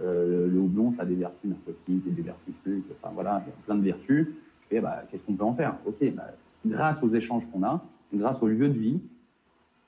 euh, 0.00 0.48
le 0.48 0.58
houblon, 0.58 0.92
ça 0.92 1.02
a 1.02 1.04
des 1.04 1.14
vertus 1.14 1.50
narcotiques 1.50 2.06
et 2.06 2.10
des 2.10 2.22
vertus 2.22 2.54
plus, 2.62 2.82
enfin 2.92 3.12
voilà, 3.14 3.42
il 3.44 3.50
y 3.50 3.52
a 3.52 3.56
plein 3.66 3.74
de 3.76 3.82
vertus. 3.82 4.28
Et 4.70 4.80
bah, 4.80 5.04
qu'est-ce 5.10 5.24
qu'on 5.24 5.34
peut 5.34 5.44
en 5.44 5.54
faire? 5.54 5.76
Ok, 5.84 5.96
bah, 6.14 6.30
grâce 6.64 7.02
aux 7.02 7.12
échanges 7.12 7.46
qu'on 7.50 7.62
a, 7.62 7.84
grâce 8.14 8.42
au 8.42 8.48
lieu 8.48 8.68
de 8.68 8.78
vie, 8.78 9.00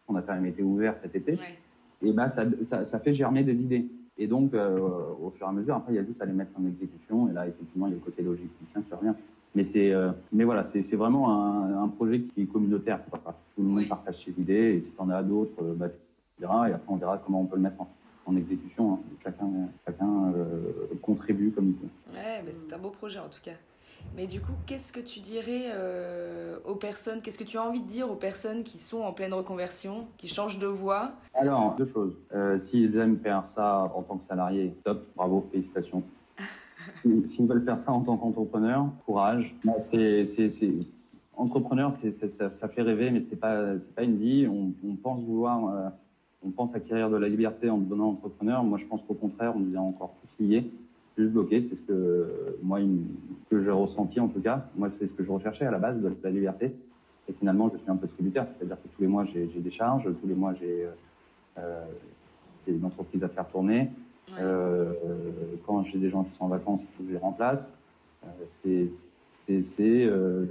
on 0.09 0.16
a 0.16 0.23
quand 0.23 0.35
même 0.35 0.47
été 0.47 0.62
ouvert 0.62 0.97
cet 0.99 1.14
été, 1.14 1.38
et 2.02 2.12
bah, 2.12 2.28
ça, 2.28 2.44
ça, 2.62 2.85
ça, 2.85 2.99
fait 2.99 3.14
germer 3.14 3.44
des 3.44 3.62
idées. 3.62 3.87
Et 4.18 4.26
donc, 4.26 4.54
euh, 4.54 4.78
au 5.21 5.30
fur 5.30 5.47
et 5.47 5.50
à 5.50 5.52
mesure, 5.52 5.75
après, 5.75 5.92
il 5.92 5.97
y 5.97 5.99
a 5.99 6.04
juste 6.04 6.21
à 6.21 6.26
les 6.26 6.33
mettre 6.33 6.52
en 6.59 6.66
exécution. 6.66 7.28
Et 7.28 7.33
là, 7.33 7.49
effectivement, 7.49 7.87
il 7.87 7.90
y 7.90 7.92
a 7.94 7.97
le 7.97 8.04
côté 8.04 8.23
logisticien 8.23 8.83
qui 8.83 8.94
revient. 8.94 9.14
Mais 9.54 9.64
c'est, 9.64 9.92
euh, 9.92 10.11
mais 10.32 10.44
voilà, 10.44 10.64
c'est, 10.64 10.96
vraiment 10.96 11.30
un, 11.30 11.84
un, 11.84 11.88
projet 11.88 12.20
qui 12.20 12.42
est 12.42 12.46
communautaire. 12.46 13.00
Quoi. 13.08 13.20
Tout 13.54 13.62
le 13.62 13.68
monde 13.68 13.88
partage 13.88 14.25
ses 14.25 14.32
idées. 14.40 14.76
Et 14.76 14.80
si 14.80 14.90
tu 14.90 15.00
en 15.00 15.11
as 15.11 15.23
d'autres, 15.23 15.62
euh, 15.62 15.75
bah, 15.75 15.88
tu 15.88 16.40
diras. 16.40 16.68
Et 16.68 16.73
après, 16.73 16.92
on 16.92 16.96
verra 16.96 17.18
comment 17.18 17.42
on 17.42 17.46
peut 17.46 17.56
le 17.56 17.62
mettre 17.62 17.80
en, 17.80 17.88
en 18.26 18.37
exécution. 18.37 18.94
Hein. 18.94 18.99
Chacun, 19.23 19.49
chacun 19.87 20.32
euh, 20.34 20.94
contribue 21.02 21.50
comme 21.50 21.68
il 21.68 21.75
peut. 21.75 21.87
Ouais, 22.12 22.42
mais 22.44 22.52
c'est 22.52 22.73
un 22.73 22.78
beau 22.78 22.90
projet 22.90 23.18
en 23.18 23.28
tout 23.28 23.40
cas. 23.42 23.52
Mais 24.16 24.26
du 24.26 24.40
coup, 24.40 24.52
qu'est-ce 24.66 24.92
que 24.92 25.00
tu 25.00 25.20
dirais 25.20 25.70
euh, 25.73 26.58
aux 26.64 26.76
personnes, 26.76 27.20
qu'est-ce 27.20 27.38
que 27.38 27.44
tu 27.44 27.58
as 27.58 27.62
envie 27.62 27.80
de 27.80 27.88
dire 27.88 28.11
aux 28.11 28.16
personnes 28.16 28.62
qui 28.62 28.78
sont 28.78 29.00
en 29.00 29.12
pleine 29.12 29.34
reconversion, 29.34 30.06
qui 30.18 30.28
changent 30.28 30.58
de 30.58 30.66
voie? 30.66 31.12
Alors, 31.34 31.75
deux 31.75 31.87
choses. 31.87 32.14
Euh, 32.32 32.61
S'ils 32.61 32.96
aiment 32.96 33.18
faire 33.18 33.49
ça 33.49 33.90
en 33.94 34.02
tant 34.02 34.18
que 34.18 34.26
salarié, 34.26 34.75
top, 34.84 35.04
bravo, 35.16 35.46
félicitations. 35.50 36.02
S'ils 37.26 37.46
veulent 37.46 37.64
faire 37.64 37.78
ça 37.78 37.92
en 37.92 38.00
tant 38.00 38.16
qu'entrepreneur, 38.16 38.88
courage. 39.06 39.54
Bah, 39.64 39.78
c'est. 39.78 40.25
Entrepreneur, 41.37 41.92
ça, 41.92 42.68
fait 42.68 42.82
rêver, 42.82 43.11
mais 43.11 43.20
c'est 43.20 43.37
pas, 43.37 43.75
pas 43.94 44.02
une 44.02 44.16
vie. 44.16 44.46
On, 44.46 44.94
pense 44.96 45.20
vouloir, 45.23 45.66
euh, 45.68 45.88
on 46.44 46.50
pense 46.50 46.75
acquérir 46.75 47.11
de 47.11 47.16
la 47.16 47.28
liberté 47.28 47.68
en 47.68 47.78
devenant 47.78 48.11
entrepreneur. 48.11 48.62
Moi, 48.62 48.78
je 48.78 48.87
pense 48.87 49.02
qu'au 49.02 49.14
contraire, 49.14 49.52
on 49.56 49.61
devient 49.61 49.78
encore 49.78 50.14
plus 50.37 50.46
lié 50.46 50.70
plus 51.14 51.28
bloqué. 51.28 51.62
C'est 51.62 51.75
ce 51.76 51.82
que 51.82 52.58
moi 52.62 52.80
que 53.50 53.62
j'ai 53.62 53.70
ressenti 53.70 54.20
en 54.20 54.28
tout 54.28 54.40
cas. 54.40 54.66
Moi, 54.76 54.90
c'est 54.99 55.06
ce 55.06 55.12
que 55.12 55.25
je 55.25 55.30
recherchais 55.30 55.64
à 55.64 55.70
la 55.70 55.78
base 55.78 56.00
de 56.00 56.12
la 56.23 56.30
liberté. 56.30 56.75
Et 57.28 57.32
finalement, 57.32 57.70
je 57.73 57.78
suis 57.78 57.90
un 57.90 57.96
peu 57.96 58.06
tributaire, 58.06 58.46
c'est-à-dire 58.46 58.76
que 58.82 58.88
tous 58.88 59.00
les 59.00 59.08
mois, 59.08 59.25
j'ai 59.25 59.46
des 59.46 59.70
charges, 59.70 60.04
tous 60.04 60.26
les 60.26 60.34
mois, 60.34 60.52
j'ai 60.54 60.87
euh, 61.58 61.84
une 62.66 62.84
entreprise 62.84 63.23
à 63.25 63.28
faire 63.28 63.49
tourner. 63.49 63.90
Euh, 64.38 64.93
quand 65.66 65.85
j'ai 65.85 65.99
des 65.99 66.11
gens 66.11 66.25
qui 66.25 66.35
sont 66.37 66.45
en 66.45 66.49
vacances, 66.49 66.83
il 66.83 66.88
faut 66.97 67.02
que 67.02 67.09
je 67.09 67.12
les 67.14 67.19
remplace. 67.21 67.73
Euh, 68.25 68.28
c'est 68.47 68.88
c'est 69.62 70.07
euh, 70.07 70.47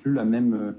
plus 0.00 0.14
la 0.14 0.24
même 0.24 0.74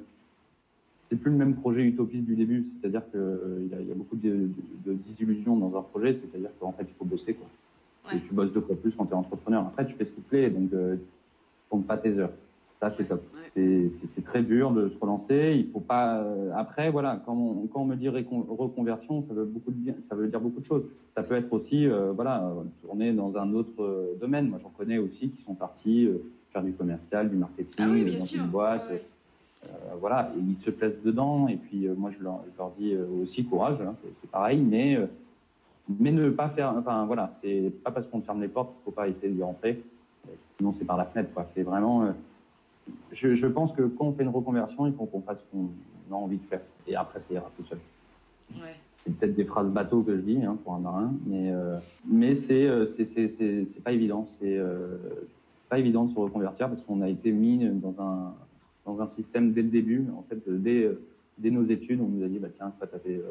c'est 1.10 1.16
plus 1.16 1.30
le 1.30 1.38
même 1.38 1.56
projet 1.56 1.84
utopiste 1.84 2.26
du 2.26 2.36
début. 2.36 2.66
C'est-à-dire 2.66 3.04
qu'il 3.12 3.20
euh, 3.20 3.68
y, 3.72 3.76
a, 3.76 3.82
y 3.82 3.92
a 3.92 3.96
beaucoup 3.96 4.16
de, 4.16 4.30
de, 4.30 4.48
de 4.86 4.94
désillusions 4.94 5.56
dans 5.58 5.78
un 5.78 5.84
projet. 5.84 6.14
C'est-à-dire 6.16 6.50
qu'en 6.60 6.72
fait, 6.72 6.84
il 6.84 6.94
faut 6.98 7.06
bosser 7.06 7.36
quoi. 7.36 7.48
Et 8.14 8.20
tu 8.20 8.34
bosses 8.34 8.52
deux 8.52 8.62
fois 8.62 8.76
plus 8.76 8.94
quand 8.96 9.06
tu 9.06 9.12
es 9.12 9.16
entrepreneur. 9.16 9.66
Après, 9.68 9.86
tu 9.86 9.94
fais 9.94 10.06
ce 10.06 10.12
qui 10.12 10.22
te 10.22 10.30
plaît, 10.30 10.50
donc 10.50 10.74
euh, 10.74 10.96
tu 10.96 11.02
comptes 11.70 11.86
pas 11.88 11.98
tes 11.98 12.18
heures. 12.18 12.32
Ça, 12.84 12.92
c'est 12.92 13.06
top. 13.06 13.24
C'est 13.56 14.26
très 14.26 14.44
dur 14.44 14.72
de 14.72 14.90
se 14.90 14.98
relancer. 15.00 15.54
Il 15.56 15.72
faut 15.72 15.80
pas. 15.80 16.18
Euh, 16.18 16.52
après, 16.54 16.92
voilà, 16.92 17.22
quand 17.26 17.34
on, 17.34 17.68
quand 17.68 17.84
on 17.84 17.86
me 17.86 17.96
dit 17.96 18.10
reconversion, 18.10 19.24
ça 19.24 19.34
veut 19.34 19.46
beaucoup 19.46 19.72
de 19.72 19.78
bien, 19.78 19.94
ça 20.10 20.16
veut 20.16 20.28
dire 20.28 20.42
beaucoup 20.42 20.60
de 20.60 20.66
choses. 20.66 20.84
Ça 21.16 21.24
peut 21.24 21.36
être 21.36 21.54
aussi, 21.54 21.88
euh, 21.88 22.12
voilà, 22.12 22.52
tourner 22.82 23.14
dans 23.14 23.38
un 23.38 23.54
autre 23.54 23.82
euh, 23.82 24.18
domaine. 24.20 24.50
Moi, 24.50 24.60
j'en 24.62 24.72
connais 24.78 24.98
aussi 24.98 25.30
qui 25.30 25.42
sont 25.44 25.54
partis 25.54 26.08
euh, 26.08 26.18
faire 26.52 26.62
du 26.62 26.74
commercial, 26.74 27.30
du 27.30 27.38
marketing 27.38 27.76
ah 27.80 27.90
oui, 27.90 28.04
dans 28.04 28.20
sûr. 28.20 28.44
une 28.44 28.50
boîte. 28.50 28.92
voilà, 30.02 30.34
et 30.36 30.42
ils 30.42 30.56
se 30.56 30.70
plaisent 30.70 31.02
dedans. 31.02 31.48
Et 31.48 31.56
puis, 31.56 31.88
moi, 31.96 32.12
je 32.12 32.22
leur, 32.22 32.42
je 32.52 32.58
leur 32.58 32.72
dis 32.78 32.98
aussi 33.22 33.46
courage. 33.46 33.80
Hein, 33.80 33.94
c'est 34.20 34.30
pareil, 34.30 34.60
mais 34.60 35.00
mais 36.00 36.12
ne 36.12 36.30
pas 36.32 36.50
faire, 36.50 36.74
enfin 36.78 37.06
voilà, 37.06 37.32
c'est 37.42 37.72
pas 37.82 37.92
parce 37.92 38.08
qu'on 38.08 38.20
ferme 38.20 38.42
les 38.42 38.50
portes 38.50 38.74
qu'il 38.74 38.84
faut 38.84 38.92
pas 38.92 39.08
essayer 39.08 39.32
d'y 39.32 39.42
rentrer. 39.42 39.82
Sinon, 40.58 40.74
c'est 40.78 40.86
par 40.86 40.98
la 40.98 41.06
fenêtre, 41.06 41.34
quoi. 41.34 41.46
C'est 41.54 41.64
vraiment. 41.64 42.14
Euh, 42.88 42.92
je, 43.12 43.36
je, 43.36 43.48
pense 43.48 43.72
que 43.74 43.84
quand 43.84 44.06
on 44.06 44.14
fait 44.14 44.24
une 44.24 44.30
reconversion, 44.30 44.88
il 44.88 44.94
faut 44.94 45.06
qu'on 45.06 45.22
fasse 45.22 45.40
ce 45.40 45.46
qu'on 45.52 45.70
a 46.14 46.18
envie 46.18 46.38
de 46.38 46.46
faire. 46.46 46.62
Et 46.88 46.96
après, 46.96 47.20
ça 47.20 47.34
ira 47.34 47.50
tout 47.56 47.64
seul. 47.64 47.80
Ouais. 48.56 48.76
C'est 48.98 49.16
peut-être 49.16 49.36
des 49.36 49.46
phrases 49.46 49.70
bateau 49.70 50.02
que 50.02 50.16
je 50.16 50.22
dis 50.22 50.44
hein, 50.44 50.58
pour 50.64 50.74
un 50.74 50.80
marin, 50.80 51.14
mais 51.26 51.52
euh, 51.52 51.78
mais 52.08 52.36
c'est 52.36 52.68
euh, 52.68 52.86
c'est 52.86 53.04
c'est 53.04 53.28
c'est 53.28 53.84
pas 53.84 53.92
évident. 53.92 54.26
C'est 54.28 54.58
euh, 54.58 54.98
pas 55.70 55.78
évident 55.80 56.06
de 56.06 56.14
se 56.14 56.20
reconvertir 56.20 56.70
parce 56.70 56.82
qu'on 56.82 57.02
a 57.02 57.10
été 57.10 57.32
mis 57.32 57.66
dans 57.66 58.02
un 58.02 58.34
dans 58.86 59.02
un 59.02 59.08
système 59.08 59.52
dès 59.52 59.62
le 59.62 59.70
début. 59.70 60.06
En 60.18 60.24
fait, 60.24 60.42
dès 60.48 60.90
dès 61.38 61.52
nos 61.52 61.64
études, 61.64 62.02
on 62.02 62.08
nous 62.08 62.24
a 62.24 62.28
dit, 62.28 62.40
bah, 62.40 62.50
tiens, 62.54 62.72
toi, 62.78 62.88
tu 62.88 62.96
as 62.96 63.00
fait 63.00 63.22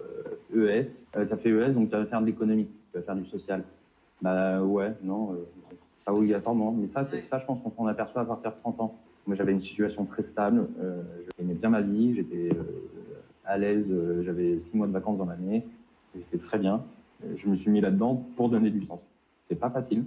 euh, 0.55 0.81
ES, 0.81 1.07
euh, 1.17 1.27
tu 1.27 1.33
as 1.33 1.37
fait 1.37 1.51
ES, 1.51 1.73
donc 1.73 1.91
tu 1.91 1.97
vas 1.97 2.07
faire 2.07 2.21
de 2.21 2.27
l'économie, 2.27 2.69
tu 2.91 2.99
vas 2.99 3.03
faire 3.05 3.17
du 3.17 3.27
social. 3.27 3.63
Bah 4.21 4.63
ouais, 4.63 4.93
non, 5.03 5.33
euh, 5.33 5.37
pas 6.05 6.13
obligatoirement. 6.13 6.73
Mais 6.73 6.89
ça, 6.89 7.05
c'est 7.05 7.23
ça, 7.23 7.39
je 7.39 7.47
pense 7.47 7.61
qu'on 7.63 7.71
s'en 7.71 7.87
aperçoit 7.87 8.23
à 8.23 8.25
partir 8.25 8.53
de 8.53 8.57
30 8.61 8.81
ans. 8.81 8.95
Moi, 9.27 9.37
j'avais 9.37 9.53
une 9.53 9.61
situation 9.61 10.05
très 10.05 10.25
stable, 10.25 10.67
euh, 10.81 11.03
je 11.25 11.43
gagnais 11.43 11.55
bien 11.55 11.69
ma 11.71 11.81
vie, 11.81 12.15
j'étais 12.15 12.49
euh, 12.57 12.63
à 13.45 13.57
l'aise, 13.57 13.87
euh, 13.91 14.23
j'avais 14.25 14.61
six 14.61 14.77
mois 14.77 14.87
de 14.87 14.93
vacances 14.93 15.19
dans 15.19 15.27
l'année, 15.27 15.65
j'étais 16.15 16.39
très 16.39 16.59
bien. 16.59 16.83
Je 17.37 17.49
me 17.49 17.55
suis 17.55 17.71
mis 17.71 17.81
là-dedans 17.81 18.27
pour 18.37 18.49
donner 18.49 18.71
du 18.71 18.83
sens. 18.83 18.99
C'est 19.49 19.55
pas 19.59 19.71
facile. 19.71 20.05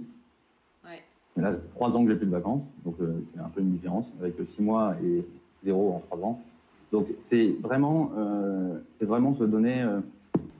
Ouais. 0.84 1.02
Mais 1.34 1.42
là, 1.42 1.56
trois 1.74 1.96
ans 1.96 2.04
que 2.04 2.10
j'ai 2.10 2.16
plus 2.16 2.26
de 2.26 2.30
vacances, 2.30 2.62
donc 2.84 2.96
c'est 3.32 3.40
un 3.40 3.48
peu 3.48 3.62
une 3.62 3.70
différence 3.70 4.06
avec 4.20 4.34
six 4.46 4.60
mois 4.60 4.96
et 5.02 5.24
zéro 5.62 5.94
en 5.94 6.00
trois 6.00 6.18
ans. 6.18 6.42
Donc 6.92 7.06
c'est 7.18 7.56
vraiment, 7.62 8.12
c'est 8.98 9.06
vraiment 9.06 9.34
se 9.34 9.44
donner, 9.44 9.82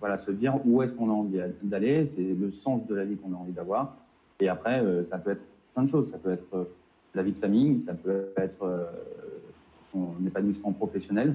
voilà, 0.01 0.17
se 0.17 0.31
dire 0.31 0.59
où 0.65 0.83
est-ce 0.83 0.93
qu'on 0.93 1.11
a 1.11 1.13
envie 1.13 1.39
d'aller, 1.63 2.09
c'est 2.09 2.23
le 2.23 2.51
sens 2.51 2.87
de 2.87 2.95
la 2.95 3.05
vie 3.05 3.17
qu'on 3.17 3.35
a 3.35 3.37
envie 3.37 3.53
d'avoir. 3.53 3.97
Et 4.41 4.49
après, 4.49 4.81
euh, 4.81 5.05
ça 5.07 5.19
peut 5.19 5.31
être 5.31 5.43
plein 5.75 5.85
de 5.85 5.89
choses. 5.89 6.11
Ça 6.11 6.19
peut 6.19 6.33
être 6.33 6.69
la 7.17 7.23
vie 7.23 7.33
de 7.33 7.39
famille, 7.39 7.81
ça 7.81 7.95
peut 7.95 8.29
être 8.37 8.63
euh, 8.63 8.85
son 9.91 10.15
épanouissement 10.27 10.73
professionnel, 10.73 11.35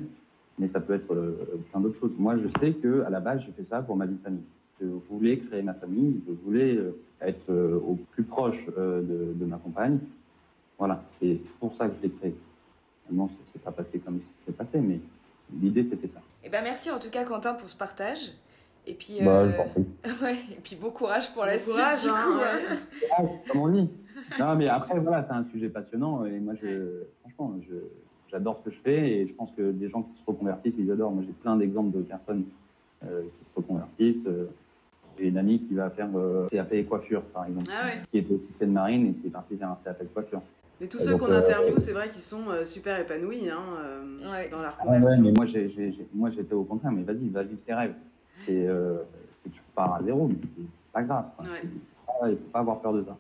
mais 0.60 0.68
ça 0.68 0.80
peut 0.80 0.94
être 0.94 1.14
euh, 1.14 1.60
plein 1.72 1.82
d'autres 1.82 2.00
choses. 2.00 2.12
Moi, 2.18 2.38
je 2.38 2.48
sais 2.60 2.74
que 2.74 3.02
à 3.04 3.10
la 3.10 3.20
base, 3.20 3.42
j'ai 3.46 3.52
fait 3.52 3.68
ça 3.68 3.82
pour 3.82 3.98
ma 3.98 4.06
vie 4.06 4.16
de 4.16 4.24
famille. 4.24 4.44
Je 4.80 4.88
voulais 5.10 5.38
créer 5.40 5.64
ma 5.64 5.74
famille, 5.74 6.22
je 6.28 6.34
voulais 6.46 6.80
être 7.22 7.54
au 7.54 8.00
plus 8.14 8.24
proche 8.24 8.66
de, 8.76 9.46
ma 9.46 9.58
compagne. 9.58 10.00
Voilà, 10.80 11.04
c'est 11.20 11.40
pour 11.60 11.76
ça 11.76 11.88
que 11.88 11.94
je 11.98 12.08
l'ai 12.08 12.14
créé. 12.14 12.36
Non, 13.12 13.28
ça 13.28 13.54
s'est 13.54 13.60
pas 13.60 13.72
passé 13.72 14.00
comme 14.00 14.20
ça 14.22 14.28
s'est 14.46 14.52
passé, 14.52 14.82
mais 14.82 15.00
l'idée 15.62 15.84
c'était 15.84 16.08
ça. 16.08 16.20
Eh 16.44 16.50
ben 16.50 16.64
merci 16.64 16.90
en 16.90 16.98
tout 16.98 17.12
cas 17.12 17.26
Quentin 17.26 17.54
pour 17.54 17.70
ce 17.70 17.76
partage. 17.76 18.32
Et 18.88 18.94
puis, 18.94 19.20
bah, 19.24 19.42
euh... 19.42 19.52
ouais, 20.24 20.38
et 20.52 20.60
puis 20.64 20.76
bon 20.76 20.90
courage 20.90 21.32
pour 21.34 21.44
bon 21.44 21.48
la 21.50 21.58
courage, 21.58 22.00
suite. 22.00 22.12
Hein, 22.14 22.26
du 22.28 22.32
coup, 22.34 22.40
ouais. 22.40 22.78
ah, 23.18 23.22
comme 23.52 23.62
on 23.62 23.70
dit. 23.70 23.90
Non, 24.40 24.56
mais 24.56 24.68
après 24.68 25.00
voilà, 25.00 25.22
c'est 25.22 25.34
un 25.34 25.46
sujet 25.52 25.70
passionnant 25.70 26.26
et 26.26 26.40
moi 26.40 26.54
je, 26.62 27.04
franchement, 27.22 27.56
je, 27.70 27.76
j'adore 28.30 28.58
ce 28.60 28.70
que 28.70 28.76
je 28.76 28.80
fais 28.82 29.12
et 29.12 29.28
je 29.28 29.34
pense 29.34 29.52
que 29.52 29.72
des 29.72 29.88
gens 29.90 30.02
qui 30.02 30.18
se 30.20 30.24
reconvertissent, 30.26 30.76
ils 30.80 30.92
adorent. 30.92 31.12
Moi 31.12 31.24
j'ai 31.26 31.34
plein 31.34 31.56
d'exemples 31.56 31.96
de 31.96 32.02
personnes 32.04 32.46
euh, 33.06 33.22
qui 33.22 33.52
se 33.52 33.56
reconvertissent. 33.56 34.28
J'ai 35.20 35.28
une 35.28 35.38
amie 35.38 35.60
qui 35.62 35.76
va 35.76 35.90
faire 35.90 36.10
euh, 36.16 36.48
CAP 36.50 36.74
et 36.74 36.84
coiffure 36.86 37.22
par 37.24 37.46
exemple, 37.46 37.70
ah 37.70 37.86
ouais. 37.86 38.02
qui 38.12 38.18
était 38.18 38.34
officier 38.34 38.66
de 38.66 38.72
marine 38.72 39.10
et 39.10 39.14
qui 39.14 39.28
est 39.28 39.32
partie 39.32 39.56
faire 39.58 39.70
un 39.70 39.76
CAP 39.84 40.02
de 40.02 40.08
coiffure. 40.08 40.42
Mais 40.80 40.88
tous 40.88 40.98
ceux 40.98 41.16
qu'on 41.16 41.32
interviewe, 41.32 41.78
c'est 41.78 41.92
vrai 41.92 42.10
qu'ils 42.10 42.24
sont 42.24 42.50
euh, 42.50 42.66
super 42.66 43.00
épanouis 43.00 43.48
hein, 43.50 43.62
euh, 43.84 44.32
ouais. 44.32 44.50
dans 44.50 44.64
la 44.64 44.74
Ah 44.80 44.88
ouais, 44.88 44.96
reconversion. 44.96 45.24
mais 45.24 45.32
moi, 45.32 45.46
j'ai, 45.46 45.70
j'ai, 45.70 45.92
j'ai- 45.92 46.08
moi, 46.12 46.32
j'étais 46.32 46.56
au 46.56 46.64
contraire. 46.64 46.92
Mais 46.92 47.04
vas-y, 47.04 47.30
va 47.30 47.44
vivre 47.44 47.62
tes 47.64 47.74
rêves. 47.76 47.94
C'est, 48.46 48.68
euh, 48.68 48.98
c'est- 49.44 49.50
tu 49.52 49.62
repars 49.70 49.96
à 49.96 50.04
zéro, 50.04 50.28
mais 50.28 50.36
c'est, 50.42 50.82
pas 50.94 51.04
grave. 51.04 51.26
Ouais. 51.40 51.70
Ah 52.22 52.30
il 52.30 52.38
faut 52.38 52.44
pas 52.52 52.60
avoir 52.60 52.80
peur 52.82 52.94
de 52.94 53.04
ça. 53.04 53.18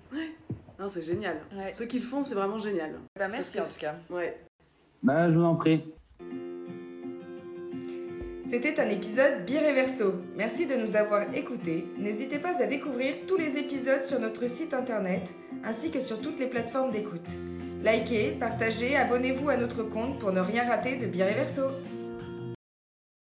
Non, 0.79 0.89
c'est 0.89 1.01
génial. 1.01 1.37
Ouais. 1.55 1.71
Ceux 1.71 1.85
qui 1.85 1.99
le 1.99 2.05
font, 2.05 2.23
c'est 2.23 2.35
vraiment 2.35 2.59
génial. 2.59 2.91
Bah, 3.17 3.27
merci 3.27 3.59
en 3.59 3.63
tout 3.63 3.79
cas. 3.79 3.95
Ouais. 4.09 4.37
Bah, 5.03 5.29
je 5.29 5.35
vous 5.37 5.45
en 5.45 5.55
prie. 5.55 5.83
C'était 8.47 8.79
un 8.81 8.89
épisode 8.89 9.45
Bireverso. 9.45 10.15
Merci 10.35 10.67
de 10.67 10.75
nous 10.75 10.97
avoir 10.97 11.33
écoutés. 11.33 11.85
N'hésitez 11.97 12.37
pas 12.37 12.61
à 12.61 12.67
découvrir 12.67 13.15
tous 13.25 13.37
les 13.37 13.57
épisodes 13.57 14.03
sur 14.03 14.19
notre 14.19 14.47
site 14.49 14.73
internet 14.73 15.33
ainsi 15.63 15.89
que 15.89 16.01
sur 16.01 16.19
toutes 16.21 16.37
les 16.39 16.47
plateformes 16.47 16.91
d'écoute. 16.91 17.27
Likez, 17.81 18.31
partagez, 18.39 18.95
abonnez-vous 18.97 19.49
à 19.49 19.57
notre 19.57 19.83
compte 19.83 20.19
pour 20.19 20.31
ne 20.33 20.41
rien 20.41 20.67
rater 20.67 20.97
de 20.97 21.05
Bireverso. 21.05 21.61